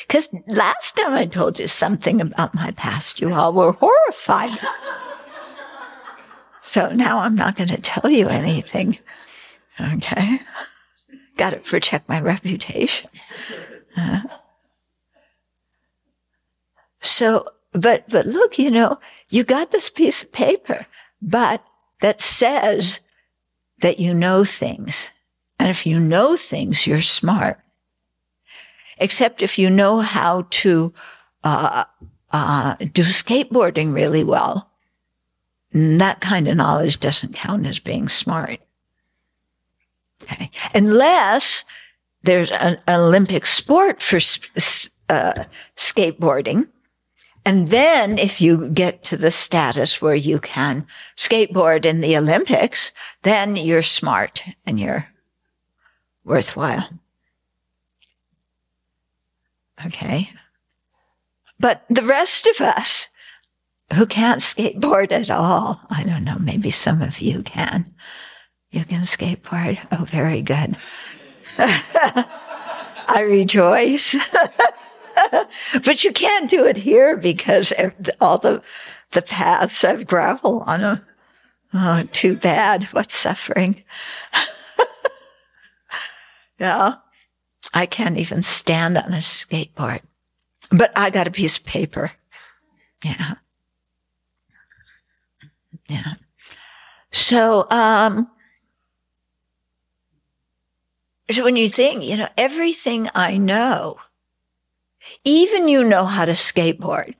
[0.07, 4.57] Because last time I told you something about my past, you all were horrified.
[6.63, 8.99] so now I'm not going to tell you anything.
[9.79, 10.39] Okay?
[11.37, 13.09] Got to protect my reputation.
[13.97, 14.21] Uh,
[16.99, 20.85] so, but, but look, you know, you got this piece of paper,
[21.21, 21.63] but
[22.01, 23.01] that says
[23.79, 25.09] that you know things.
[25.59, 27.59] And if you know things, you're smart.
[28.99, 30.93] Except if you know how to,
[31.43, 31.85] uh,
[32.31, 34.69] uh, do skateboarding really well,
[35.73, 38.59] that kind of knowledge doesn't count as being smart.
[40.23, 40.49] Okay.
[40.73, 41.65] Unless
[42.23, 44.17] there's an, Olympic sport for
[45.09, 45.43] uh,
[45.75, 46.67] skateboarding,
[47.47, 50.85] and then if you get to the status where you can
[51.15, 52.91] skateboard in the Olympics,
[53.23, 55.07] then you're smart and you're
[56.25, 56.89] worthwhile.
[59.85, 60.29] Okay.
[61.57, 63.07] But the rest of us
[63.93, 67.95] who can't skateboard at all, I don't know, maybe some of you can.
[68.71, 69.79] You can skateboard?
[69.93, 70.75] Oh, very good.
[71.57, 74.17] I rejoice.
[75.86, 77.73] but you can't do it here because
[78.19, 78.61] all the
[79.11, 81.05] the paths have gravel on them.
[81.73, 82.84] Oh, too bad.
[82.86, 83.84] What suffering.
[86.59, 86.95] yeah.
[87.73, 90.01] I can't even stand on a skateboard.
[90.71, 92.11] But I got a piece of paper.
[93.03, 93.36] Yeah.
[95.88, 96.13] Yeah.
[97.11, 98.30] So, um,
[101.30, 103.97] so when you think, you know, everything I know
[105.23, 107.15] even you know how to skateboard.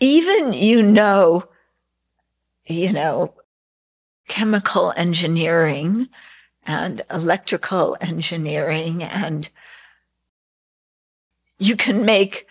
[0.00, 1.44] Even you know,
[2.66, 3.34] you know,
[4.28, 6.08] chemical engineering
[6.66, 9.50] and electrical engineering and
[11.58, 12.46] you can make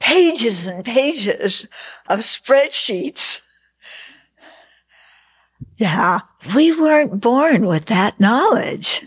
[0.00, 1.66] pages and pages
[2.08, 3.42] of spreadsheets.
[5.76, 6.20] Yeah,
[6.54, 9.06] we weren't born with that knowledge.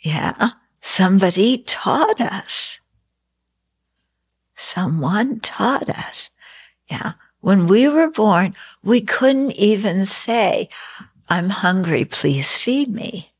[0.00, 0.50] Yeah,
[0.82, 2.78] somebody taught us.
[4.56, 6.30] Someone taught us.
[6.88, 7.12] Yeah.
[7.40, 10.68] When we were born, we couldn't even say,
[11.28, 13.32] I'm hungry, please feed me.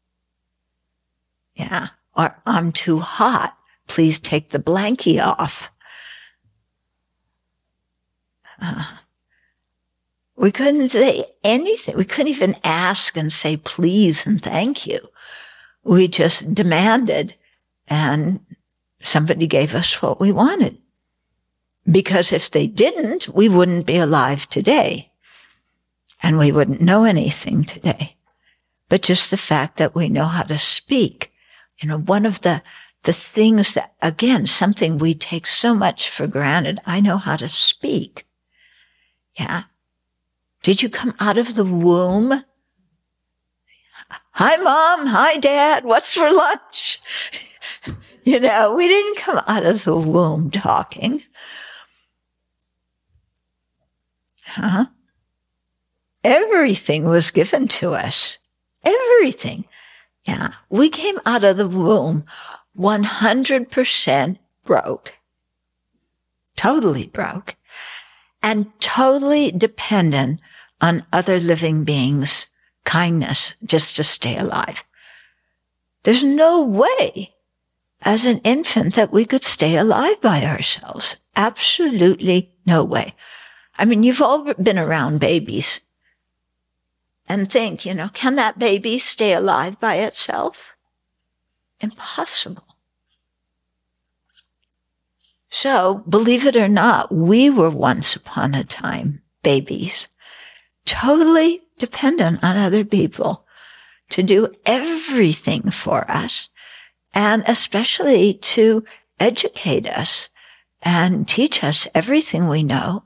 [1.55, 1.89] Yeah.
[2.17, 3.57] Or I'm too hot,
[3.87, 5.71] please take the blankie off.
[8.61, 8.85] Uh,
[10.37, 11.97] we couldn't say anything.
[11.97, 15.01] We couldn't even ask and say please and thank you.
[15.83, 17.35] We just demanded
[17.89, 18.41] and
[19.03, 20.79] somebody gave us what we wanted.
[21.91, 25.13] Because if they didn't, we wouldn't be alive today.
[26.23, 28.17] And we wouldn't know anything today.
[28.89, 31.33] But just the fact that we know how to speak,
[31.81, 32.63] you know, one of the,
[33.03, 36.81] the things that, again, something we take so much for granted.
[36.87, 38.27] I know how to speak.
[39.39, 39.65] Yeah.
[40.63, 42.45] Did you come out of the womb?
[44.33, 45.07] Hi, mom.
[45.07, 45.85] Hi, dad.
[45.85, 47.01] What's for lunch?
[48.25, 51.23] you know, we didn't come out of the womb talking.
[54.55, 54.87] Huh?
[56.23, 58.39] Everything was given to us.
[58.85, 59.65] Everything.
[60.25, 60.53] Yeah.
[60.71, 62.25] We came out of the womb
[62.79, 65.15] 100% broke.
[66.57, 67.57] Totally broke.
[68.43, 70.41] And totally dependent
[70.81, 72.49] on other living beings'
[72.85, 74.85] kindness just to stay alive.
[76.05, 77.35] There's no way
[78.03, 81.17] as an infant that we could stay alive by ourselves.
[81.35, 83.15] Absolutely no way.
[83.77, 85.81] I mean, you've all been around babies
[87.29, 90.75] and think, you know, can that baby stay alive by itself?
[91.81, 92.65] Impossible.
[95.49, 100.09] So, believe it or not, we were once upon a time babies,
[100.85, 103.47] totally dependent on other people
[104.11, 106.49] to do everything for us
[107.15, 108.85] and especially to
[109.21, 110.29] educate us
[110.83, 113.05] and teach us everything we know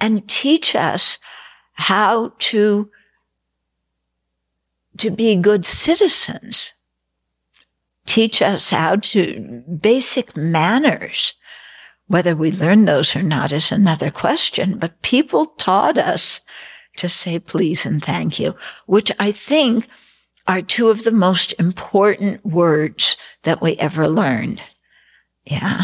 [0.00, 1.18] and teach us
[1.74, 2.90] how to
[4.98, 6.72] to be good citizens.
[8.06, 11.34] Teach us how to basic manners.
[12.06, 16.40] Whether we learn those or not is another question, but people taught us
[16.96, 18.54] to say please and thank you,
[18.86, 19.86] which I think
[20.46, 24.62] are two of the most important words that we ever learned.
[25.44, 25.82] Yeah.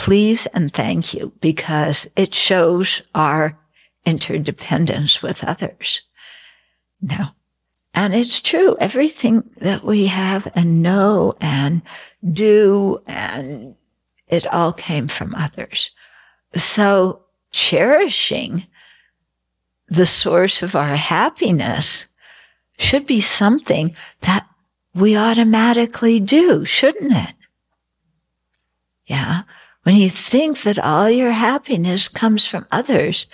[0.00, 3.58] Please and thank you because it shows our
[4.06, 6.00] interdependence with others.
[7.02, 7.26] No.
[7.92, 8.78] And it's true.
[8.80, 11.82] Everything that we have and know and
[12.32, 13.76] do and
[14.26, 15.90] it all came from others.
[16.54, 18.66] So cherishing
[19.86, 22.06] the source of our happiness
[22.78, 24.48] should be something that
[24.94, 27.34] we automatically do, shouldn't it?
[29.04, 29.42] Yeah.
[29.82, 33.26] When you think that all your happiness comes from others,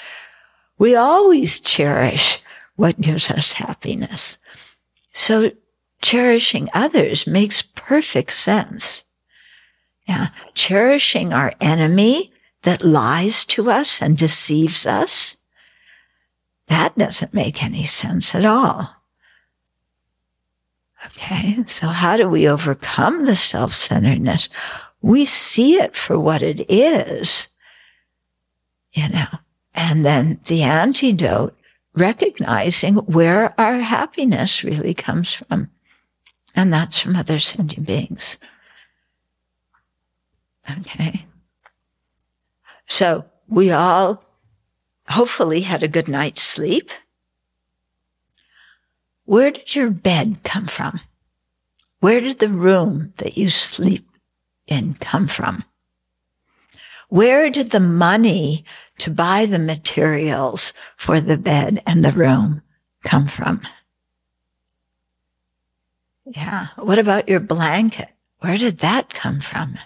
[0.79, 2.43] we always cherish
[2.77, 4.39] what gives us happiness.
[5.13, 5.53] So
[6.03, 9.05] cherishing others makes perfect sense.
[10.07, 10.29] Yeah.
[10.55, 12.33] Cherishing our enemy
[12.63, 15.39] that lies to us and deceives us.
[16.69, 18.95] That doesn't make any sense at all.
[21.07, 21.65] Okay.
[21.67, 24.49] So how do we overcome the self-centeredness?
[25.01, 27.49] We see it for what it is,
[28.93, 29.27] you know,
[29.75, 31.57] and then the antidote
[31.95, 35.71] recognizing where our happiness really comes from.
[36.55, 38.39] And that's from other sentient beings.
[40.79, 41.27] Okay.
[42.89, 44.25] So we all
[45.09, 46.91] hopefully had a good night's sleep.
[49.25, 51.01] Where did your bed come from?
[52.01, 54.09] Where did the room that you sleep
[54.67, 55.65] in come from?
[57.09, 58.65] Where did the money
[58.99, 62.63] to buy the materials for the bed and the room
[63.05, 63.61] come from?
[66.25, 66.69] Yeah.
[66.77, 68.13] What about your blanket?
[68.41, 69.79] Where did that come from?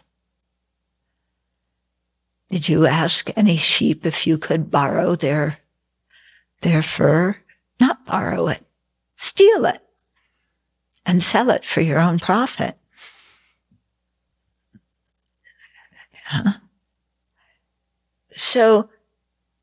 [2.51, 5.59] Did you ask any sheep if you could borrow their,
[6.63, 7.37] their fur?
[7.79, 8.65] Not borrow it,
[9.17, 9.83] steal it
[11.07, 12.77] and sell it for your own profit.
[16.33, 16.53] Yeah.
[18.31, 18.89] So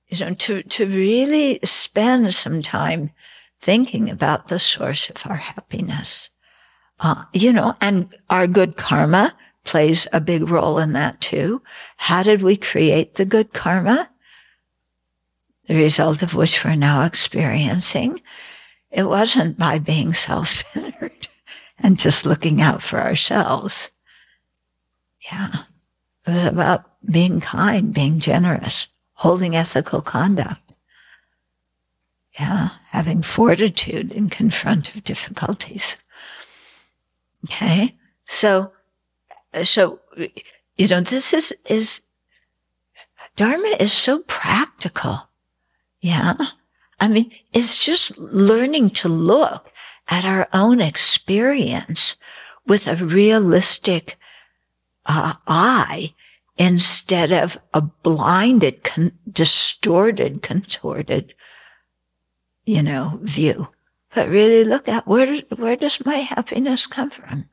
[0.09, 3.11] you know, to, to really spend some time
[3.59, 6.29] thinking about the source of our happiness.
[6.99, 11.61] Uh, you know, and our good karma plays a big role in that too.
[11.97, 14.09] How did we create the good karma?
[15.65, 18.21] The result of which we're now experiencing.
[18.89, 21.27] It wasn't by being self-centered
[21.79, 23.91] and just looking out for ourselves.
[25.29, 25.51] Yeah.
[26.27, 30.61] It was about being kind, being generous, holding ethical conduct.
[32.39, 35.97] Yeah, having fortitude in confront of difficulties.
[37.45, 38.73] Okay, so,
[39.63, 39.99] so,
[40.75, 42.03] you know, this is, is,
[43.35, 45.29] Dharma is so practical.
[46.01, 46.35] Yeah.
[46.99, 49.71] I mean, it's just learning to look
[50.09, 52.15] at our own experience
[52.65, 54.17] with a realistic
[55.05, 56.13] uh, eye
[56.57, 61.33] instead of a blinded, con- distorted, contorted,
[62.65, 63.67] you know, view.
[64.13, 67.49] But really look at where does, where does my happiness come from?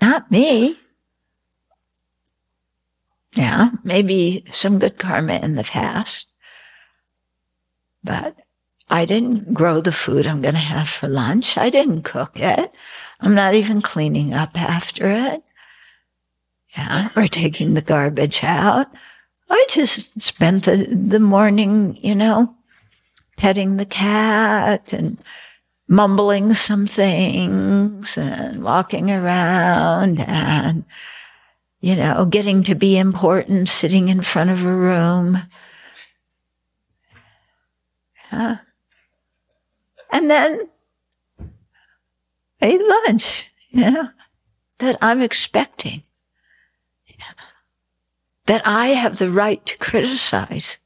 [0.00, 0.78] Not me.
[3.34, 6.32] Yeah, maybe some good karma in the past,
[8.04, 8.36] but
[8.90, 11.56] I didn't grow the food I'm going to have for lunch.
[11.56, 12.72] I didn't cook it.
[13.20, 15.42] I'm not even cleaning up after it.
[16.76, 18.88] Yeah, or taking the garbage out.
[19.50, 22.54] I just spent the, the morning, you know,
[23.36, 25.18] petting the cat and
[25.88, 30.84] mumbling some things and walking around and,
[31.80, 35.36] you know, getting to be important, sitting in front of a room.
[38.32, 38.58] Yeah.
[40.10, 40.68] And then
[42.62, 44.08] a lunch, you know,
[44.78, 46.04] that I'm expecting.
[48.52, 50.76] That I have the right to criticize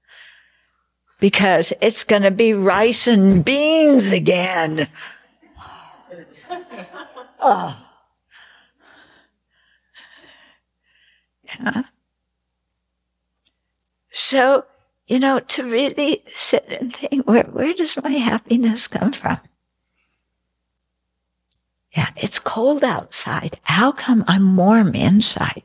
[1.19, 4.87] because it's going to be rice and beans again.
[7.41, 7.77] Oh.
[11.45, 11.83] Yeah.
[14.13, 14.65] So,
[15.09, 19.41] you know, to really sit and think, where, where does my happiness come from?
[21.97, 23.59] Yeah, it's cold outside.
[23.65, 25.63] How come I'm warm inside?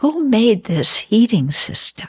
[0.00, 2.08] Who made this heating system?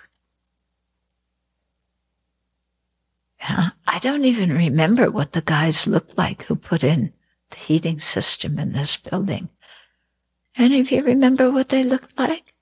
[3.44, 7.12] I don't even remember what the guys looked like who put in
[7.50, 9.50] the heating system in this building.
[10.56, 12.54] Any of you remember what they looked like?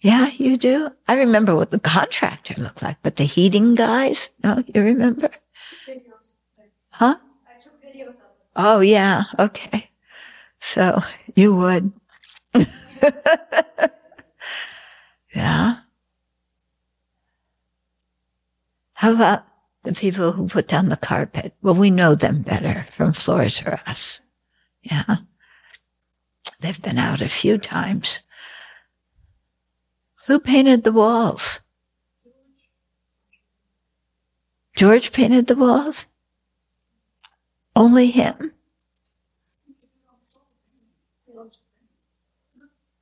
[0.00, 0.90] Yeah, you do?
[1.08, 4.34] I remember what the contractor looked like, but the heating guys?
[4.44, 5.30] No, you remember?
[6.90, 7.16] Huh?
[7.48, 8.52] I took videos of it.
[8.54, 9.24] Oh, yeah.
[9.38, 9.88] Okay.
[10.60, 11.02] So
[11.34, 11.92] you would.
[15.36, 15.76] yeah.
[18.94, 19.44] How about
[19.82, 21.54] the people who put down the carpet?
[21.60, 24.22] Well, we know them better from Floors or Us.
[24.82, 25.16] Yeah.
[26.60, 28.20] They've been out a few times.
[30.26, 31.60] Who painted the walls?
[34.74, 36.06] George painted the walls?
[37.74, 38.52] Only him?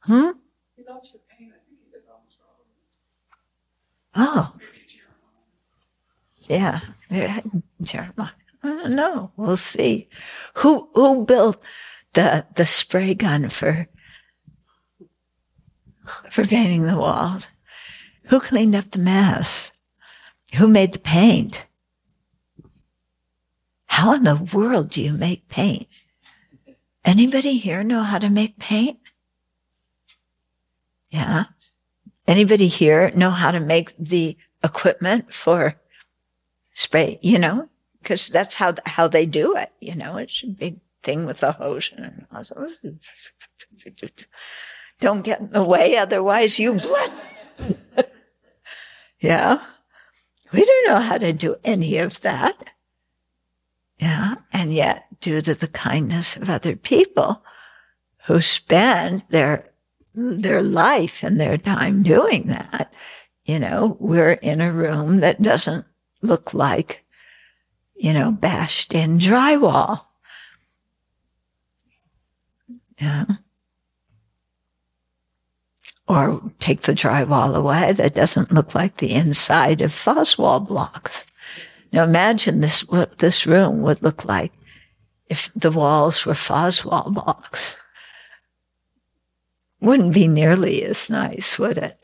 [0.01, 0.31] Hmm?
[0.77, 1.53] He loves to paint.
[1.53, 2.85] I think he did almost all of it.
[4.17, 4.55] Oh,
[6.49, 6.81] yeah.
[7.83, 8.31] Jeremiah.
[8.63, 9.31] I don't know.
[9.37, 10.09] We'll see.
[10.55, 11.63] Who who built
[12.15, 13.89] the the spray gun for
[16.31, 17.49] for painting the walls?
[18.25, 19.73] Who cleaned up the mess?
[20.57, 21.67] Who made the paint?
[23.87, 25.87] How in the world do you make paint?
[27.05, 28.99] Anybody here know how to make paint?
[31.11, 31.45] Yeah.
[32.27, 35.77] Anybody here know how to make the equipment for
[36.73, 37.69] spray, you know,
[38.03, 39.71] because that's how, how they do it.
[39.81, 42.27] You know, it's a big thing with a hose and.
[45.01, 45.97] Don't get in the way.
[45.97, 47.11] Otherwise you blood.
[49.21, 49.63] yeah.
[50.53, 52.71] We don't know how to do any of that.
[53.99, 54.37] Yeah.
[54.53, 57.45] And yet due to the kindness of other people
[58.27, 59.69] who spend their,
[60.15, 62.93] their life and their time doing that,
[63.45, 65.85] you know, we're in a room that doesn't
[66.23, 67.05] look like,
[67.95, 70.07] you know, bashed in drywall.
[73.01, 73.25] Yeah.
[76.07, 81.25] Or take the drywall away that doesn't look like the inside of Faswall blocks.
[81.93, 84.53] Now imagine this, what this room would look like
[85.29, 87.77] if the walls were Faswall blocks.
[89.85, 92.01] Wouldn't be nearly as nice, would it?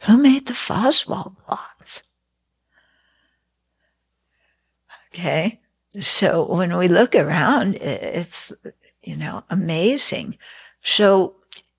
[0.00, 2.02] Who made the Faswall blocks?
[5.08, 5.58] Okay.
[5.98, 8.52] So when we look around, it's,
[9.02, 10.36] you know, amazing.
[10.82, 11.36] So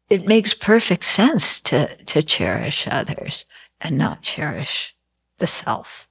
[0.09, 3.45] it makes perfect sense to, to cherish others
[3.80, 4.95] and not cherish
[5.38, 6.07] the self.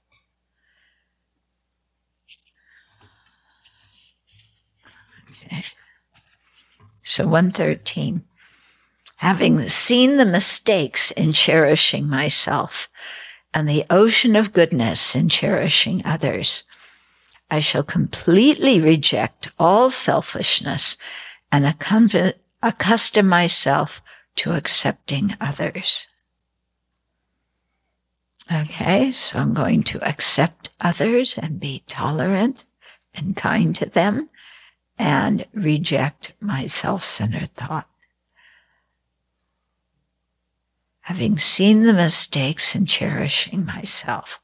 [5.44, 5.64] Okay.
[7.08, 8.24] So 113.
[9.18, 12.90] Having seen the mistakes in cherishing myself
[13.54, 16.64] and the ocean of goodness in cherishing others,
[17.48, 20.96] I shall completely reject all selfishness
[21.52, 24.02] and accustom myself
[24.34, 26.08] to accepting others.
[28.52, 32.64] Okay, so I'm going to accept others and be tolerant
[33.14, 34.28] and kind to them
[34.98, 37.88] and reject my self-centered thought.
[41.00, 44.40] Having seen the mistakes and cherishing myself,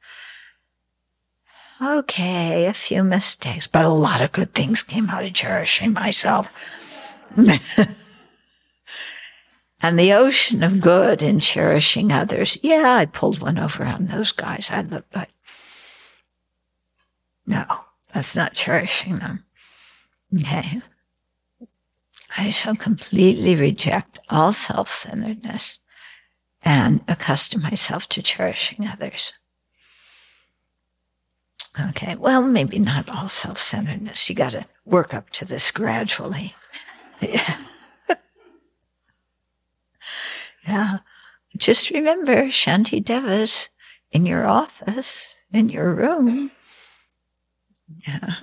[1.83, 6.51] okay, a few mistakes, but a lot of good things came out of cherishing myself.
[7.37, 7.59] and
[9.99, 12.59] the ocean of good in cherishing others.
[12.63, 14.69] Yeah, I pulled one over on those guys.
[14.71, 15.31] I looked like,
[17.47, 17.65] No,
[18.15, 19.45] that's not cherishing them.
[20.35, 20.81] Okay.
[22.39, 25.81] I shall completely reject all self centeredness
[26.63, 29.35] and accustom myself to cherishing others.
[31.89, 34.29] Okay, well, maybe not all self centeredness.
[34.29, 36.55] You got to work up to this gradually.
[37.21, 37.57] yeah.
[40.67, 40.99] yeah.
[41.57, 43.69] Just remember Shantideva's
[44.11, 46.51] in your office, in your room.
[48.07, 48.35] Yeah.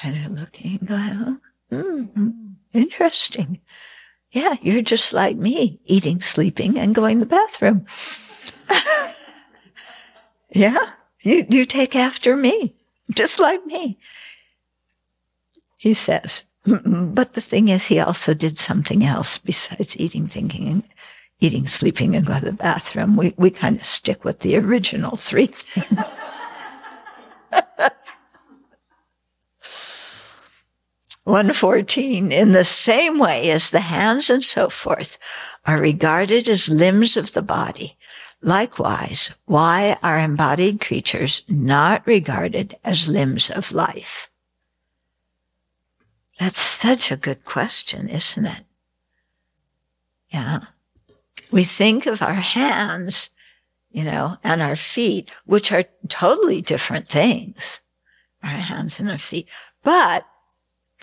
[0.00, 1.40] Kind of looking, going,
[1.72, 3.60] mm, interesting.
[4.30, 7.86] Yeah, you're just like me, eating, sleeping, and going to the bathroom.
[10.50, 10.90] yeah,
[11.22, 12.74] you, you take after me,
[13.14, 13.98] just like me.
[15.78, 20.82] He says, but the thing is, he also did something else besides eating, thinking,
[21.40, 23.16] eating, sleeping, and go to the bathroom.
[23.16, 25.96] We, we kind of stick with the original three things.
[31.26, 32.30] 114.
[32.30, 35.18] In the same way as the hands and so forth
[35.64, 37.96] are regarded as limbs of the body,
[38.42, 44.30] likewise, why are embodied creatures not regarded as limbs of life?
[46.38, 48.64] That's such a good question, isn't it?
[50.28, 50.60] Yeah.
[51.50, 53.30] We think of our hands,
[53.90, 57.80] you know, and our feet, which are totally different things.
[58.44, 59.48] Our hands and our feet.
[59.82, 60.24] But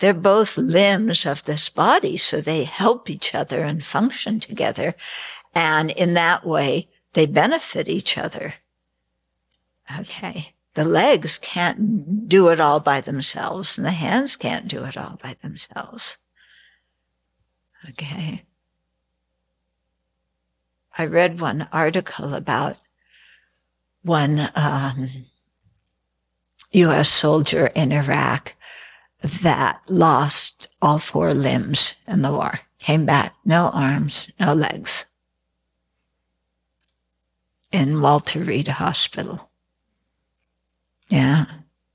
[0.04, 4.94] they're both limbs of this body, so they help each other and function together.
[5.54, 8.52] And in that way, they benefit each other.
[9.98, 10.52] Okay.
[10.74, 15.18] The legs can't do it all by themselves and the hands can't do it all
[15.22, 16.18] by themselves.
[17.88, 18.42] Okay.
[20.98, 22.76] I read one article about
[24.02, 25.08] one um,
[26.72, 27.08] U.S.
[27.08, 28.54] soldier in Iraq
[29.24, 32.60] that lost all four limbs in the war.
[32.78, 35.06] Came back, no arms, no legs.
[37.72, 39.48] In Walter Reed Hospital.
[41.08, 41.46] Yeah.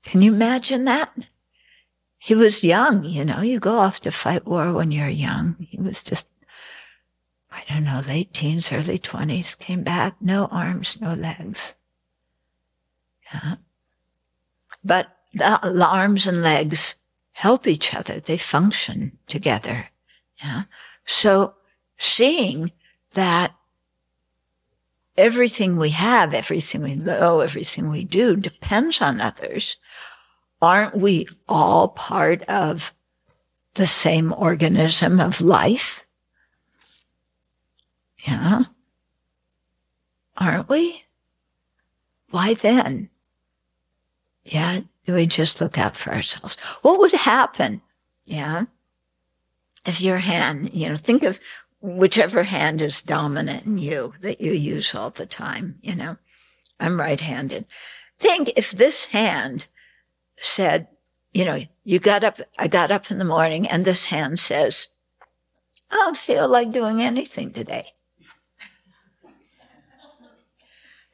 [0.02, 1.12] Can you imagine that?
[2.18, 5.56] He was young, you know, you go off to fight war when you're young.
[5.60, 6.28] He was just,
[7.50, 11.74] I don't know, late teens, early twenties, came back, no arms, no legs.
[13.32, 13.54] Yeah.
[14.84, 16.96] But the arms and legs
[17.40, 18.20] help each other.
[18.20, 19.88] They function together.
[20.44, 20.64] Yeah.
[21.06, 21.54] So
[21.96, 22.70] seeing
[23.14, 23.54] that
[25.16, 29.76] everything we have, everything we know, everything we do depends on others.
[30.60, 32.92] Aren't we all part of
[33.72, 36.04] the same organism of life?
[38.28, 38.64] Yeah.
[40.36, 41.04] Aren't we?
[42.28, 43.08] Why then?
[44.44, 44.80] Yeah
[45.12, 46.56] we just look out for ourselves.
[46.82, 47.82] What would happen?
[48.24, 48.64] Yeah.
[49.86, 51.40] If your hand, you know, think of
[51.80, 56.16] whichever hand is dominant in you that you use all the time, you know.
[56.78, 57.66] I'm right handed.
[58.18, 59.66] Think if this hand
[60.36, 60.88] said,
[61.32, 64.88] you know, you got up, I got up in the morning and this hand says,
[65.90, 67.92] I don't feel like doing anything today.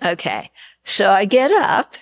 [0.05, 0.51] Okay.
[0.85, 1.95] So I get up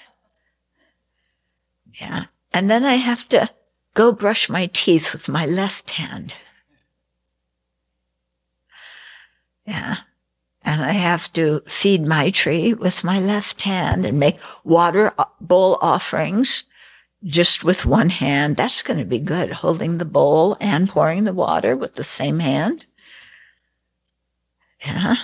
[2.00, 2.24] yeah.
[2.52, 3.50] And then I have to
[3.94, 6.34] go brush my teeth with my left hand.
[9.66, 9.96] Yeah.
[10.62, 15.78] And I have to feed my tree with my left hand and make water bowl
[15.80, 16.64] offerings
[17.22, 18.56] just with one hand.
[18.56, 19.52] That's going to be good.
[19.52, 22.86] Holding the bowl and pouring the water with the same hand.
[24.86, 25.16] Yeah.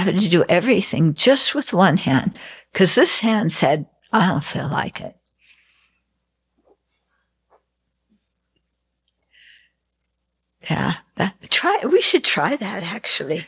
[0.00, 2.38] Had to do everything just with one hand
[2.72, 5.16] because this hand said, I don't feel like it.
[10.68, 11.80] Yeah, that, try.
[11.84, 13.46] We should try that actually.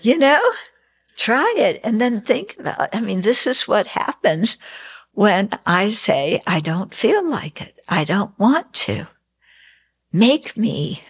[0.00, 0.40] you know,
[1.16, 2.94] try it and then think about.
[2.94, 4.56] I mean, this is what happens
[5.12, 7.80] when I say I don't feel like it.
[7.88, 9.08] I don't want to.
[10.12, 11.02] Make me.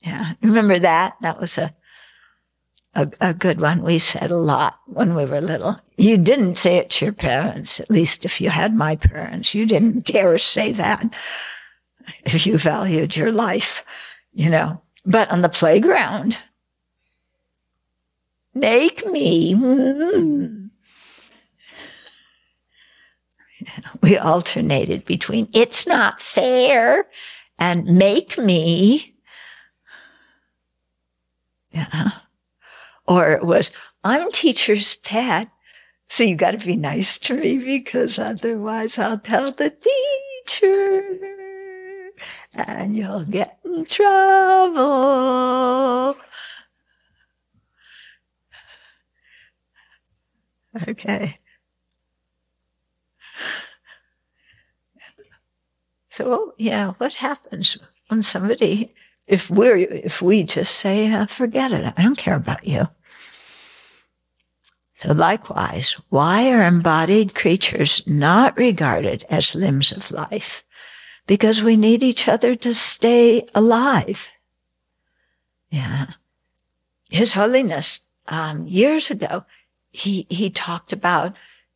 [0.00, 1.16] Yeah, remember that?
[1.20, 1.74] That was a
[2.94, 5.76] a, a good one we said a lot when we were little.
[5.96, 9.54] You didn't say it to your parents, at least if you had my parents.
[9.54, 11.14] You didn't dare say that
[12.24, 13.84] if you valued your life,
[14.32, 14.82] you know.
[15.04, 16.36] But on the playground,
[18.54, 19.54] make me.
[19.54, 20.70] Mm.
[24.00, 27.06] We alternated between it's not fair
[27.58, 29.14] and make me.
[31.70, 32.10] Yeah.
[33.06, 33.72] Or it was,
[34.04, 35.48] I'm teacher's pet.
[36.08, 39.70] So you got to be nice to me because otherwise I'll tell the
[40.46, 41.18] teacher
[42.54, 44.82] and you'll get in trouble.
[50.88, 51.38] Okay.
[56.10, 58.92] So yeah, what happens when somebody,
[59.32, 62.88] if we're, if we just say, uh, forget it, I don't care about you.
[64.94, 70.64] So likewise, why are embodied creatures not regarded as limbs of life?
[71.26, 74.28] Because we need each other to stay alive.
[75.70, 76.06] Yeah.
[77.10, 79.44] His Holiness, um, years ago,
[79.90, 81.34] he, he talked about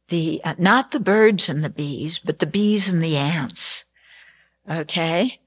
[0.08, 3.86] the, uh, not the birds and the bees, but the bees and the ants
[4.70, 5.40] okay?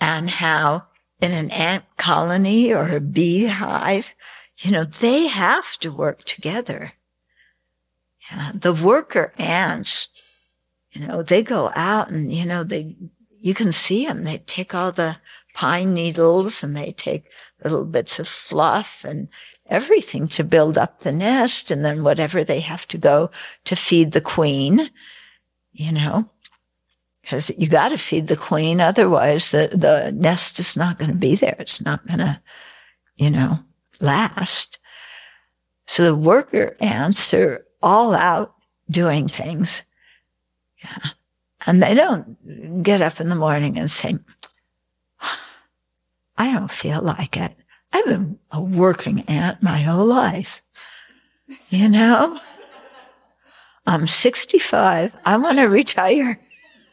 [0.00, 0.86] And how
[1.20, 4.14] in an ant colony or a beehive,
[4.58, 6.92] you know, they have to work together.
[8.30, 10.08] Yeah, the worker ants,
[10.92, 12.96] you know, they go out and, you know, they,
[13.30, 14.24] you can see them.
[14.24, 15.16] They take all the
[15.54, 17.32] pine needles and they take
[17.64, 19.28] little bits of fluff and
[19.66, 21.70] everything to build up the nest.
[21.70, 23.30] And then whatever they have to go
[23.64, 24.90] to feed the queen,
[25.72, 26.28] you know,
[27.30, 28.80] because you got to feed the queen.
[28.80, 31.54] Otherwise, the, the nest is not going to be there.
[31.60, 32.40] It's not going to,
[33.18, 33.60] you know,
[34.00, 34.80] last.
[35.86, 38.56] So the worker ants are all out
[38.90, 39.82] doing things.
[40.82, 41.10] Yeah.
[41.68, 44.18] And they don't get up in the morning and say,
[46.36, 47.54] I don't feel like it.
[47.92, 50.62] I've been a working ant my whole life.
[51.68, 52.40] You know?
[53.86, 55.14] I'm 65.
[55.24, 56.40] I want to retire.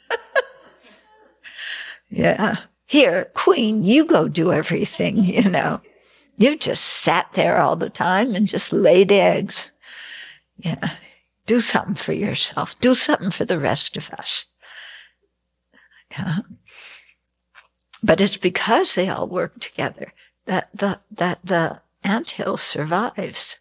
[2.10, 2.58] yeah.
[2.86, 5.82] Here, queen, you go do everything, you know.
[6.38, 9.72] You just sat there all the time and just laid eggs.
[10.58, 10.92] Yeah.
[11.46, 12.80] Do something for yourself.
[12.80, 14.46] Do something for the rest of us.
[16.12, 16.40] Yeah.
[18.04, 20.14] But it's because they all work together
[20.46, 23.60] that the, that the anthill survives.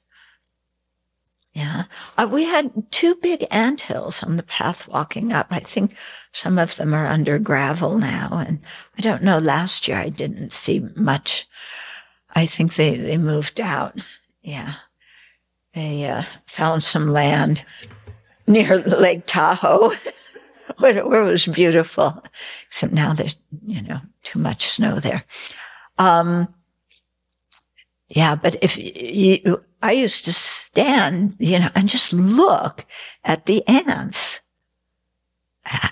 [1.57, 1.85] Yeah.
[2.19, 5.47] Uh, we had two big ant hills on the path walking up.
[5.49, 5.97] I think
[6.31, 8.45] some of them are under gravel now.
[8.47, 8.61] And
[8.99, 11.49] I don't know, last year I didn't see much.
[12.35, 13.99] I think they, they moved out.
[14.43, 14.75] Yeah.
[15.73, 17.65] They uh, found some land
[18.47, 19.93] near Lake Tahoe
[20.79, 22.23] where, it was beautiful.
[22.67, 25.25] Except now there's, you know, too much snow there.
[25.97, 26.53] Um,
[28.11, 32.87] yeah, but if you, I used to stand, you know, and just look
[33.25, 34.41] at the ants.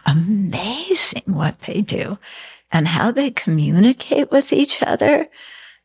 [0.07, 2.19] Amazing what they do
[2.71, 5.29] and how they communicate with each other,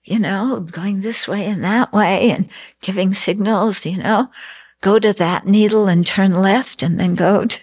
[0.03, 2.49] you know, going this way and that way and
[2.81, 4.30] giving signals, you know,
[4.81, 7.59] go to that needle and turn left and then go to,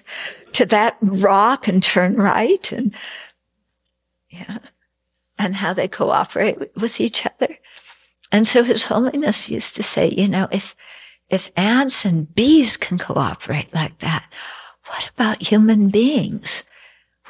[0.53, 2.95] to that rock and turn right and
[4.29, 4.59] yeah,
[5.39, 7.57] and how they cooperate with each other.
[8.33, 10.75] And so His Holiness used to say, you know, if,
[11.31, 14.27] if ants and bees can cooperate like that,
[14.87, 16.65] what about human beings?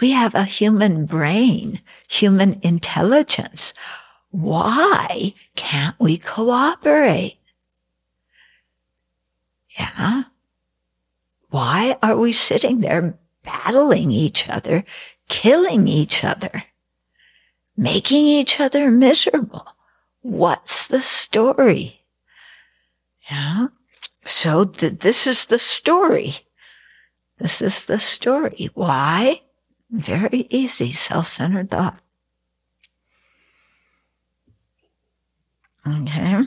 [0.00, 3.72] We have a human brain, human intelligence.
[4.30, 7.38] Why can't we cooperate?
[9.78, 10.24] Yeah.
[11.48, 14.84] Why are we sitting there battling each other,
[15.28, 16.64] killing each other,
[17.76, 19.75] making each other miserable?
[20.26, 22.04] What's the story?
[23.30, 23.68] Yeah.
[24.24, 26.34] So th- this is the story.
[27.38, 28.70] This is the story.
[28.74, 29.42] Why?
[29.88, 32.00] Very easy, self-centered thought.
[35.86, 36.42] Okay.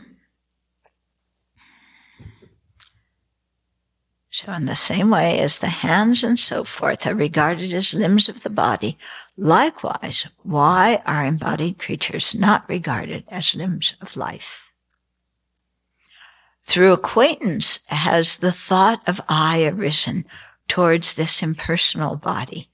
[4.46, 8.30] So, in the same way as the hands and so forth are regarded as limbs
[8.30, 8.98] of the body,
[9.36, 14.72] likewise, why are embodied creatures not regarded as limbs of life?
[16.64, 20.24] Through acquaintance has the thought of I arisen
[20.70, 22.70] towards this impersonal body.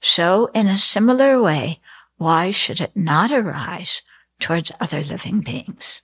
[0.00, 1.78] So, in a similar way,
[2.16, 4.02] why should it not arise
[4.40, 6.02] towards other living beings?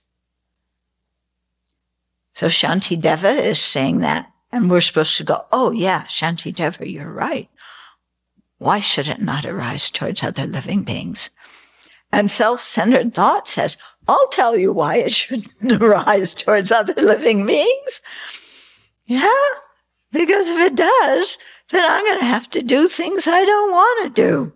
[2.33, 7.49] So Shantideva is saying that and we're supposed to go, oh yeah, Shantideva, you're right.
[8.59, 11.31] Why should it not arise towards other living beings?
[12.11, 13.77] And self-centered thought says,
[14.07, 17.99] I'll tell you why it shouldn't arise towards other living beings.
[19.07, 19.27] Yeah,
[20.11, 21.39] because if it does,
[21.69, 24.53] then I'm going to have to do things I don't want to do.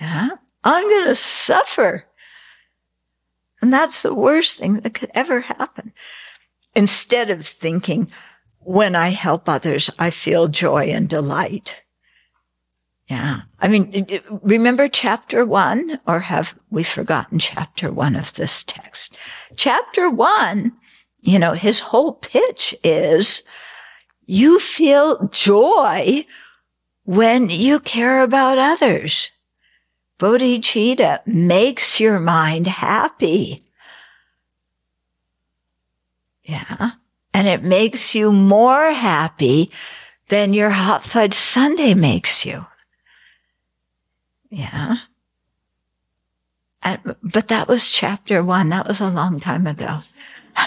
[0.00, 0.28] Yeah,
[0.62, 2.07] I'm going to suffer
[3.60, 5.92] And that's the worst thing that could ever happen.
[6.74, 8.10] Instead of thinking,
[8.60, 11.82] when I help others, I feel joy and delight.
[13.08, 13.40] Yeah.
[13.58, 14.06] I mean,
[14.42, 19.16] remember chapter one, or have we forgotten chapter one of this text?
[19.56, 20.72] Chapter one,
[21.20, 23.44] you know, his whole pitch is
[24.26, 26.26] you feel joy
[27.04, 29.30] when you care about others.
[30.18, 33.62] Bodhicitta makes your mind happy.
[36.42, 36.92] Yeah.
[37.32, 39.70] And it makes you more happy
[40.28, 42.66] than your hot fudge sundae makes you.
[44.50, 44.96] Yeah.
[46.82, 48.70] And, but that was chapter one.
[48.70, 50.00] That was a long time ago.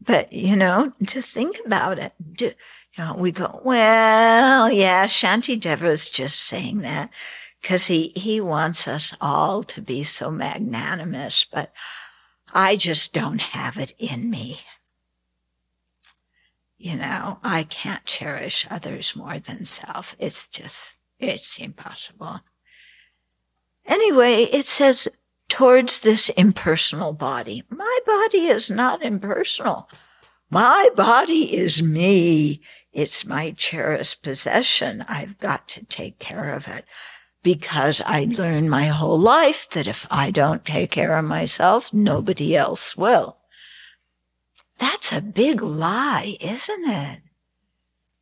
[0.00, 5.84] but, you know, to think about it, to, you know, we go, well, yeah, Shantideva
[5.84, 7.10] is just saying that
[7.60, 11.72] because he, he wants us all to be so magnanimous, but
[12.52, 14.60] I just don't have it in me.
[16.78, 20.16] You know, I can't cherish others more than self.
[20.18, 22.40] It's just, it's impossible.
[23.84, 25.08] Anyway, it says
[25.48, 27.64] towards this impersonal body.
[27.68, 29.90] My body is not impersonal.
[30.48, 32.62] My body is me.
[32.92, 35.04] It's my cherished possession.
[35.06, 36.84] I've got to take care of it
[37.42, 42.56] because I learned my whole life that if I don't take care of myself, nobody
[42.56, 43.38] else will.
[44.78, 47.20] That's a big lie, isn't it?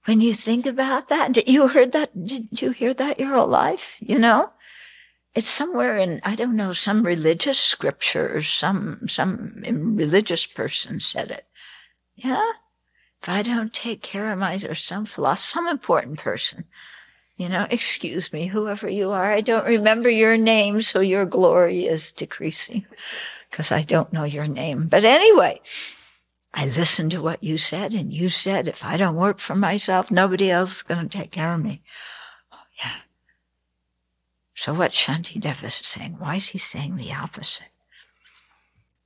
[0.04, 2.24] When you think about that, did you heard that?
[2.24, 3.96] Did you hear that your whole life?
[4.00, 4.50] You know,
[5.34, 11.30] it's somewhere in I don't know some religious scripture or some some religious person said
[11.30, 11.46] it.
[12.16, 12.52] Yeah,
[13.22, 16.64] if I don't take care of myself, or some philosopher, some important person,
[17.38, 21.86] you know, excuse me, whoever you are, I don't remember your name, so your glory
[21.86, 22.84] is decreasing
[23.48, 24.88] because I don't know your name.
[24.88, 25.60] But anyway,
[26.52, 30.10] I listened to what you said, and you said, if I don't work for myself,
[30.10, 31.80] nobody else is going to take care of me.
[32.52, 32.96] Oh, yeah.
[34.54, 37.68] So what Shantideva is saying, why is he saying the opposite?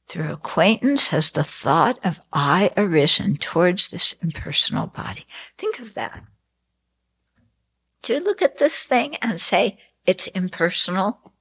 [0.09, 5.27] Through acquaintance has the thought of I arisen towards this impersonal body.
[5.59, 6.25] Think of that
[8.03, 11.33] to look at this thing and say it's impersonal.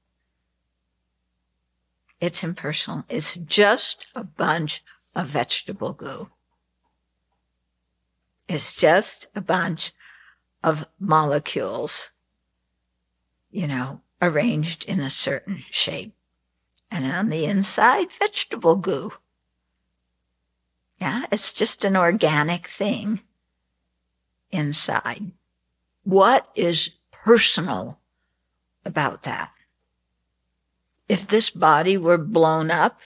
[2.19, 3.03] It's impersonal.
[3.09, 4.83] It's just a bunch
[5.15, 6.29] of vegetable goo.
[8.47, 9.93] It's just a bunch
[10.63, 12.11] of molecules,
[13.49, 16.13] you know, arranged in a certain shape.
[16.91, 19.13] And on the inside, vegetable goo.
[20.99, 23.21] Yeah, it's just an organic thing
[24.51, 25.31] inside.
[26.03, 27.99] What is personal
[28.85, 29.51] about that?
[31.07, 33.01] If this body were blown up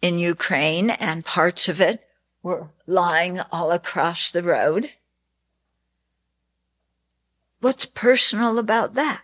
[0.00, 2.06] in Ukraine and parts of it
[2.42, 4.90] were lying all across the road,
[7.60, 9.22] what's personal about that?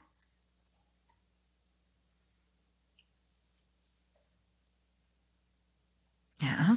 [6.41, 6.77] Yeah.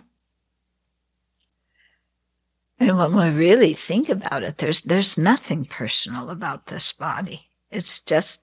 [2.81, 7.49] And when we really think about it, there's, there's nothing personal about this body.
[7.69, 8.41] It's just,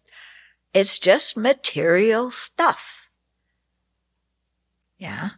[0.73, 3.09] it's just material stuff.
[4.97, 5.31] Yeah.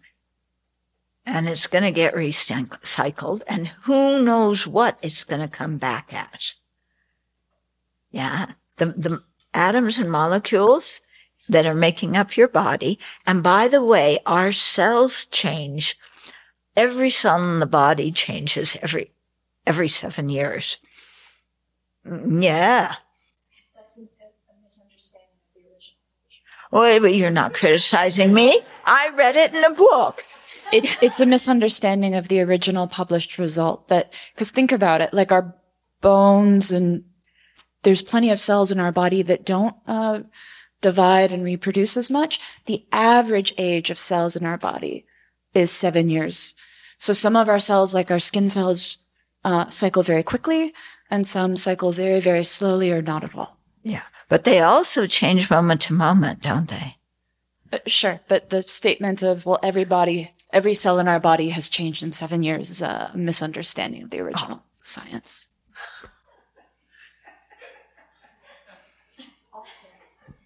[1.24, 6.12] And it's going to get recycled and who knows what it's going to come back
[6.12, 6.56] as.
[8.10, 8.48] Yeah.
[8.76, 9.22] The, the
[9.54, 11.00] atoms and molecules
[11.48, 12.98] that are making up your body.
[13.26, 15.96] And by the way, our cells change
[16.80, 19.12] every cell in the body changes every
[19.66, 20.78] every seven years.
[22.04, 22.94] Yeah.
[23.76, 25.98] That's a, a misunderstanding of the original.
[26.72, 28.60] Well, you're not criticizing me.
[28.86, 30.24] I read it in a book.
[30.72, 35.32] It's it's a misunderstanding of the original published result that because think about it, like
[35.32, 35.54] our
[36.00, 37.04] bones and
[37.82, 40.20] there's plenty of cells in our body that don't uh,
[40.80, 42.40] divide and reproduce as much.
[42.64, 45.04] The average age of cells in our body
[45.52, 46.54] is seven years.
[47.00, 48.98] So some of our cells, like our skin cells,
[49.42, 50.74] uh, cycle very quickly,
[51.10, 53.56] and some cycle very, very slowly or not at all.
[53.82, 54.02] Yeah.
[54.28, 56.98] But they also change moment to moment, don't they?
[57.72, 58.20] Uh, sure.
[58.28, 62.12] But the statement of, well, every body, every cell in our body has changed in
[62.12, 64.62] seven years is a misunderstanding of the original oh.
[64.82, 65.49] science.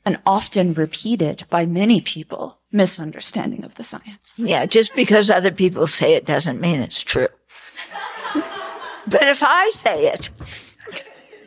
[0.04, 4.38] And often repeated by many people misunderstanding of the science.
[4.38, 7.28] Yeah, just because other people say it doesn't mean it's true.
[8.34, 10.30] but if I say it,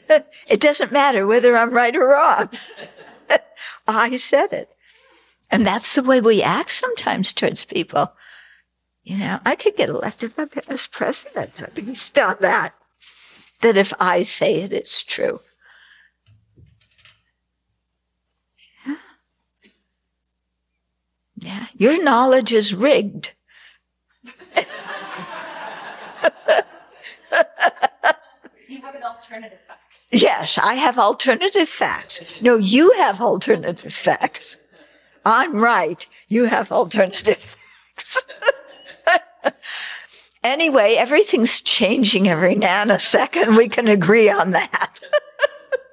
[0.48, 2.50] it doesn't matter whether I'm right or wrong.
[3.88, 4.74] I said it.
[5.50, 8.12] And that's the way we act sometimes towards people.
[9.04, 10.34] You know, I could get elected
[10.68, 12.74] as president based on that.
[13.62, 15.40] That if I say it, it's true.
[18.86, 18.98] Yeah.
[21.38, 21.68] Yeah.
[21.76, 23.34] Your knowledge is rigged.
[28.68, 29.82] you have an alternative fact.
[30.12, 32.42] Yes, I have alternative facts.
[32.42, 34.60] No, you have alternative facts.
[35.26, 36.06] I'm right.
[36.28, 38.24] You have alternative facts.
[40.44, 43.58] anyway, everything's changing every nanosecond.
[43.58, 45.00] We can agree on that.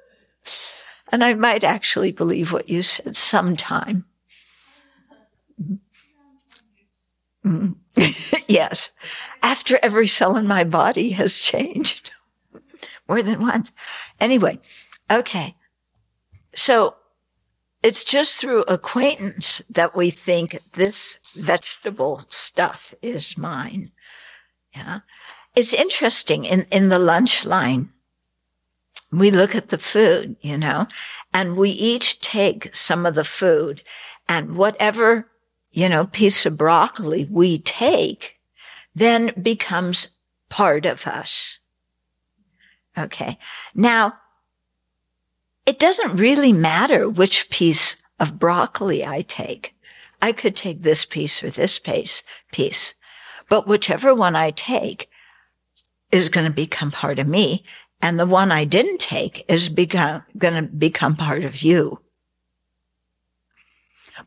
[1.11, 4.05] and I might actually believe what you said sometime.
[8.47, 8.91] Yes.
[9.41, 12.11] After every cell in my body has changed
[13.07, 13.71] more than once.
[14.19, 14.59] Anyway,
[15.11, 15.55] okay.
[16.53, 16.95] So
[17.81, 23.91] it's just through acquaintance that we think this vegetable stuff is mine.
[24.75, 24.99] Yeah.
[25.55, 27.89] It's interesting in, in the lunch line.
[29.11, 30.87] We look at the food, you know,
[31.33, 33.81] and we each take some of the food
[34.27, 35.29] and whatever,
[35.75, 38.37] you know, piece of broccoli we take
[38.95, 40.07] then becomes
[40.49, 41.59] part of us.
[42.97, 43.37] Okay.
[43.75, 44.13] Now,
[45.65, 49.75] it doesn't really matter which piece of broccoli I take.
[50.21, 52.23] I could take this piece or this piece,
[52.53, 52.95] piece,
[53.49, 55.09] but whichever one I take
[56.09, 57.65] is going to become part of me.
[58.01, 61.99] And the one I didn't take is become, going to become part of you.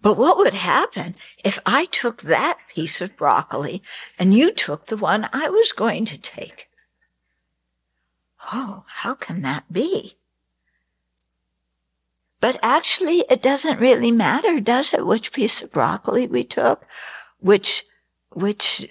[0.03, 3.83] But what would happen if I took that piece of broccoli
[4.19, 6.69] and you took the one I was going to take?
[8.53, 10.17] Oh, how can that be?
[12.41, 15.07] But actually, it doesn't really matter, does it?
[15.07, 16.87] Which piece of broccoli we took,
[17.41, 17.85] which,
[18.31, 18.87] which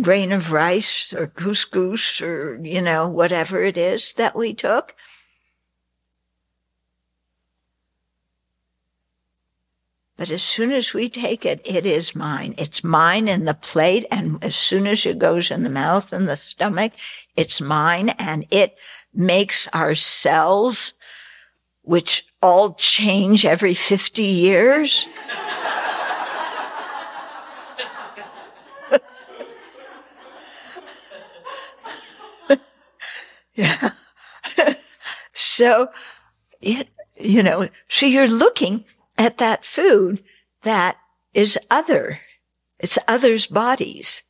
[0.00, 4.94] grain of rice or couscous or, you know, whatever it is that we took.
[10.16, 12.54] But as soon as we take it, it is mine.
[12.56, 14.06] It's mine in the plate.
[14.10, 16.92] And as soon as it goes in the mouth and the stomach,
[17.36, 18.08] it's mine.
[18.18, 18.78] And it
[19.12, 20.94] makes our cells,
[21.82, 25.06] which all change every 50 years.
[33.54, 33.90] yeah.
[35.34, 35.88] so,
[36.62, 36.88] it,
[37.18, 38.86] you know, so you're looking
[39.18, 40.22] at that food
[40.62, 40.96] that
[41.32, 42.20] is other.
[42.78, 44.24] It's others' bodies.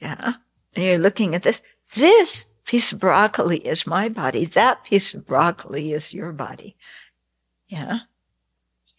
[0.00, 0.34] Yeah.
[0.74, 1.62] And you're looking at this.
[1.94, 4.44] This piece of broccoli is my body.
[4.44, 6.76] That piece of broccoli is your body.
[7.66, 8.00] Yeah.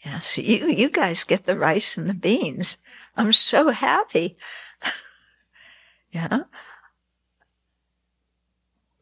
[0.05, 0.19] Yeah.
[0.19, 2.77] So you, you guys get the rice and the beans.
[3.15, 4.37] I'm so happy.
[6.11, 6.43] yeah.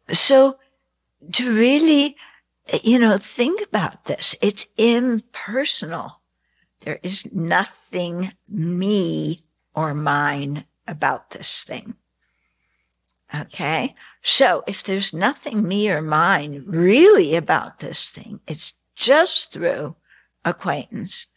[0.10, 0.58] So
[1.34, 2.18] to really
[2.84, 4.36] you know, think about this.
[4.42, 6.22] It's impersonal.
[6.82, 9.44] There is nothing me
[9.74, 11.96] or mine about this thing.
[13.34, 13.96] Okay.
[14.22, 19.96] So if there's nothing me or mine really about this thing, it's just through
[20.44, 21.28] acquaintance,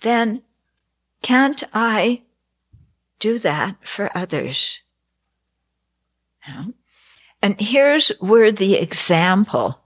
[0.00, 0.42] then
[1.22, 2.22] can't I
[3.18, 4.80] do that for others?
[7.42, 9.83] And here's where the example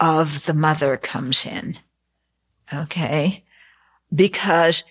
[0.00, 1.78] of the mother comes in.
[2.72, 3.44] Okay.
[4.12, 4.82] Because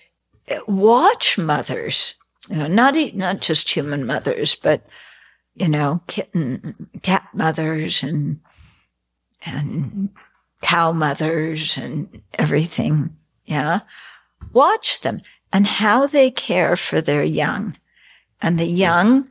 [0.66, 2.14] watch mothers,
[2.48, 4.86] you know, not, not just human mothers, but,
[5.54, 8.40] you know, kitten, cat mothers and,
[9.44, 10.08] and
[10.62, 13.16] cow mothers and everything.
[13.44, 13.80] Yeah.
[14.52, 15.20] Watch them
[15.52, 17.76] and how they care for their young.
[18.40, 19.28] And the young,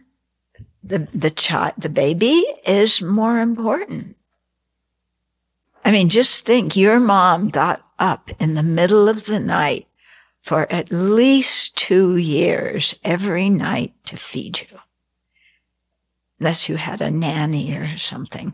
[0.83, 4.15] the, the child, the baby is more important.
[5.89, 9.87] I mean, just think your mom got up in the middle of the night
[10.39, 14.77] for at least two years every night to feed you.
[16.39, 18.53] Unless you had a nanny or something,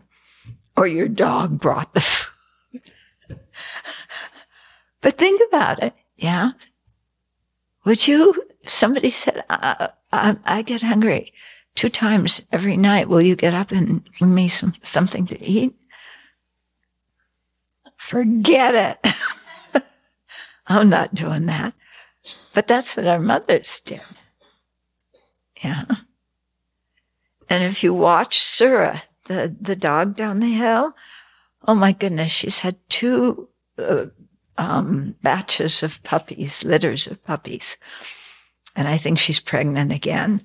[0.78, 2.80] or your dog brought the food.
[5.02, 5.92] but think about it.
[6.16, 6.52] Yeah.
[7.84, 11.34] Would you, somebody said, I, I, I get hungry
[11.74, 13.10] two times every night.
[13.10, 15.74] Will you get up and bring me some, something to eat?
[18.06, 19.14] Forget it.
[20.68, 21.74] I'm not doing that.
[22.54, 24.00] But that's what our mothers did.
[25.64, 25.86] Yeah.
[27.50, 30.94] And if you watch Surah, the, the dog down the hill,
[31.66, 34.06] oh my goodness, she's had two uh,
[34.56, 37.76] um, batches of puppies, litters of puppies.
[38.76, 40.42] And I think she's pregnant again.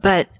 [0.00, 0.30] But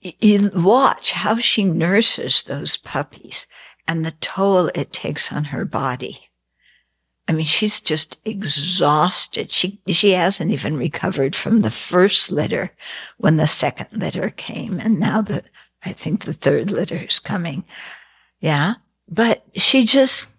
[0.00, 3.46] you watch how she nurses those puppies
[3.86, 6.28] and the toll it takes on her body.
[7.28, 9.50] I mean, she's just exhausted.
[9.50, 12.70] She, she hasn't even recovered from the first litter
[13.18, 14.80] when the second litter came.
[14.80, 15.44] And now the,
[15.84, 17.64] I think the third litter is coming.
[18.40, 18.74] Yeah.
[19.08, 20.30] But she just,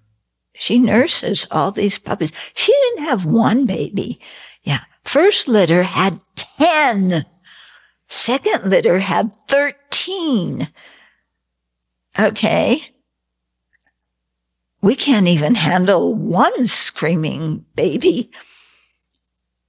[0.53, 2.34] she nurses all these puppies.
[2.55, 4.19] She didn't have one baby.
[4.63, 4.81] Yeah.
[5.03, 7.26] First litter had 10.
[8.10, 10.69] Second litter had 13.
[12.19, 12.90] Okay
[14.81, 18.31] we can't even handle one screaming baby.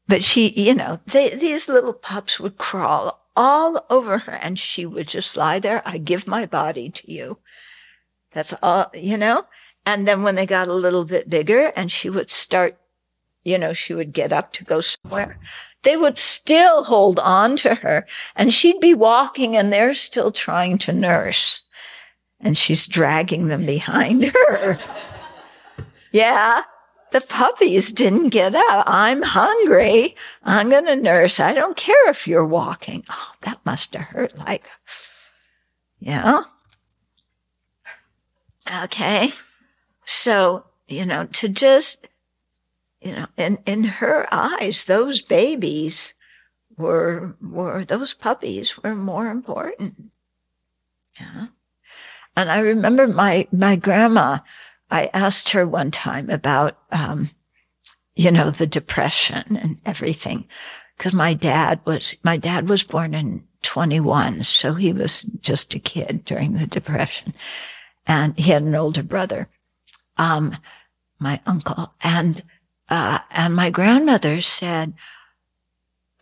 [0.07, 4.85] But she, you know, they, these little pups would crawl all over her and she
[4.85, 5.83] would just lie there.
[5.85, 7.39] I give my body to you.
[8.33, 9.47] That's all, you know?
[9.87, 12.77] And then when they got a little bit bigger and she would start,
[13.45, 15.39] you know, she would get up to go somewhere,
[15.82, 20.78] they would still hold on to her and she'd be walking and they're still trying
[20.78, 21.62] to nurse
[22.40, 24.78] and she's dragging them behind her.
[26.12, 26.62] yeah.
[27.12, 28.85] The puppies didn't get up.
[28.86, 30.15] I'm hungry.
[30.44, 31.40] I'm going to nurse.
[31.40, 33.05] I don't care if you're walking.
[33.11, 34.65] Oh, that must have hurt like,
[35.98, 36.43] yeah.
[38.82, 39.32] Okay.
[40.05, 42.09] So, you know, to just,
[43.01, 46.14] you know, in, in her eyes, those babies
[46.77, 50.10] were, were, those puppies were more important.
[51.18, 51.47] Yeah.
[52.36, 54.39] And I remember my, my grandma,
[54.90, 57.31] I asked her one time about, um,
[58.14, 60.47] you know, the depression and everything.
[60.98, 64.44] Cause my dad was, my dad was born in 21.
[64.44, 67.35] So he was just a kid during the depression
[68.06, 69.48] and he had an older brother,
[70.16, 70.56] um,
[71.18, 72.43] my uncle and,
[72.91, 74.95] uh, and my grandmother said,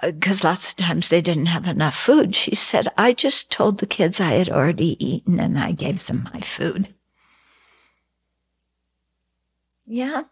[0.00, 2.34] because uh, lots of times they didn't have enough food.
[2.34, 6.28] She said, I just told the kids I had already eaten and I gave them
[6.32, 6.94] my food.
[9.86, 10.24] Yeah.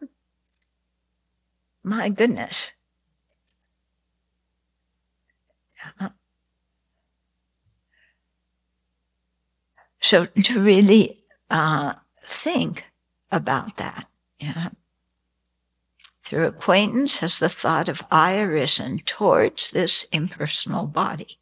[1.82, 2.72] My goodness.
[6.00, 6.08] Yeah.
[10.00, 12.84] So to really uh, think
[13.32, 14.08] about that,
[14.38, 14.68] yeah.
[16.26, 21.38] Through acquaintance has the thought of I arisen towards this impersonal body,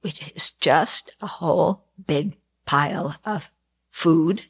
[0.00, 3.48] which is just a whole big pile of
[3.92, 4.46] food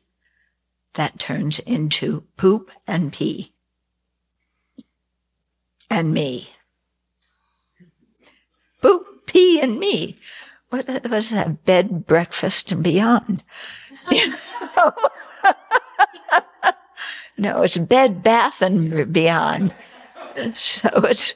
[0.94, 3.52] that turns into poop and pee.
[5.90, 6.55] And me.
[8.81, 10.18] Poop, pee, and me.
[10.70, 11.66] What was that?
[11.66, 13.44] Bed, breakfast, and beyond.
[14.10, 14.32] You
[14.78, 14.94] know?
[17.38, 19.74] No, it's bed, bath, and beyond.
[20.54, 21.34] So it's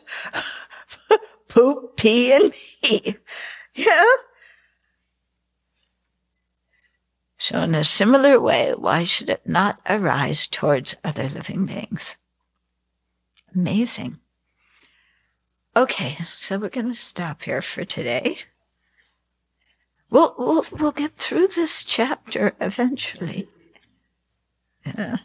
[1.49, 2.53] poop, pee, and
[2.83, 3.17] pee.
[3.75, 4.13] Yeah.
[7.39, 12.17] So in a similar way, why should it not arise towards other living beings?
[13.55, 14.19] Amazing.
[15.75, 18.41] Okay, so we're going to stop here for today.
[20.11, 23.49] We'll, we'll, we'll get through this chapter eventually.
[24.85, 25.17] Yeah.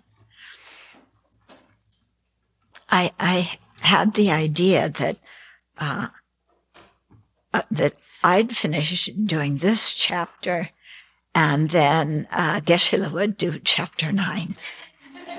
[2.89, 5.17] I, I had the idea that,
[5.77, 6.07] uh,
[7.53, 7.93] uh, that
[8.23, 10.69] I'd finish doing this chapter
[11.33, 14.55] and then, uh, Geshe-la would do chapter nine.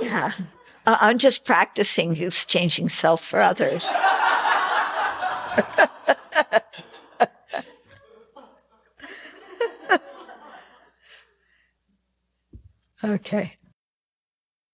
[0.00, 0.32] yeah.
[0.86, 3.92] Uh, I'm just practicing exchanging self for others.
[13.04, 13.56] okay.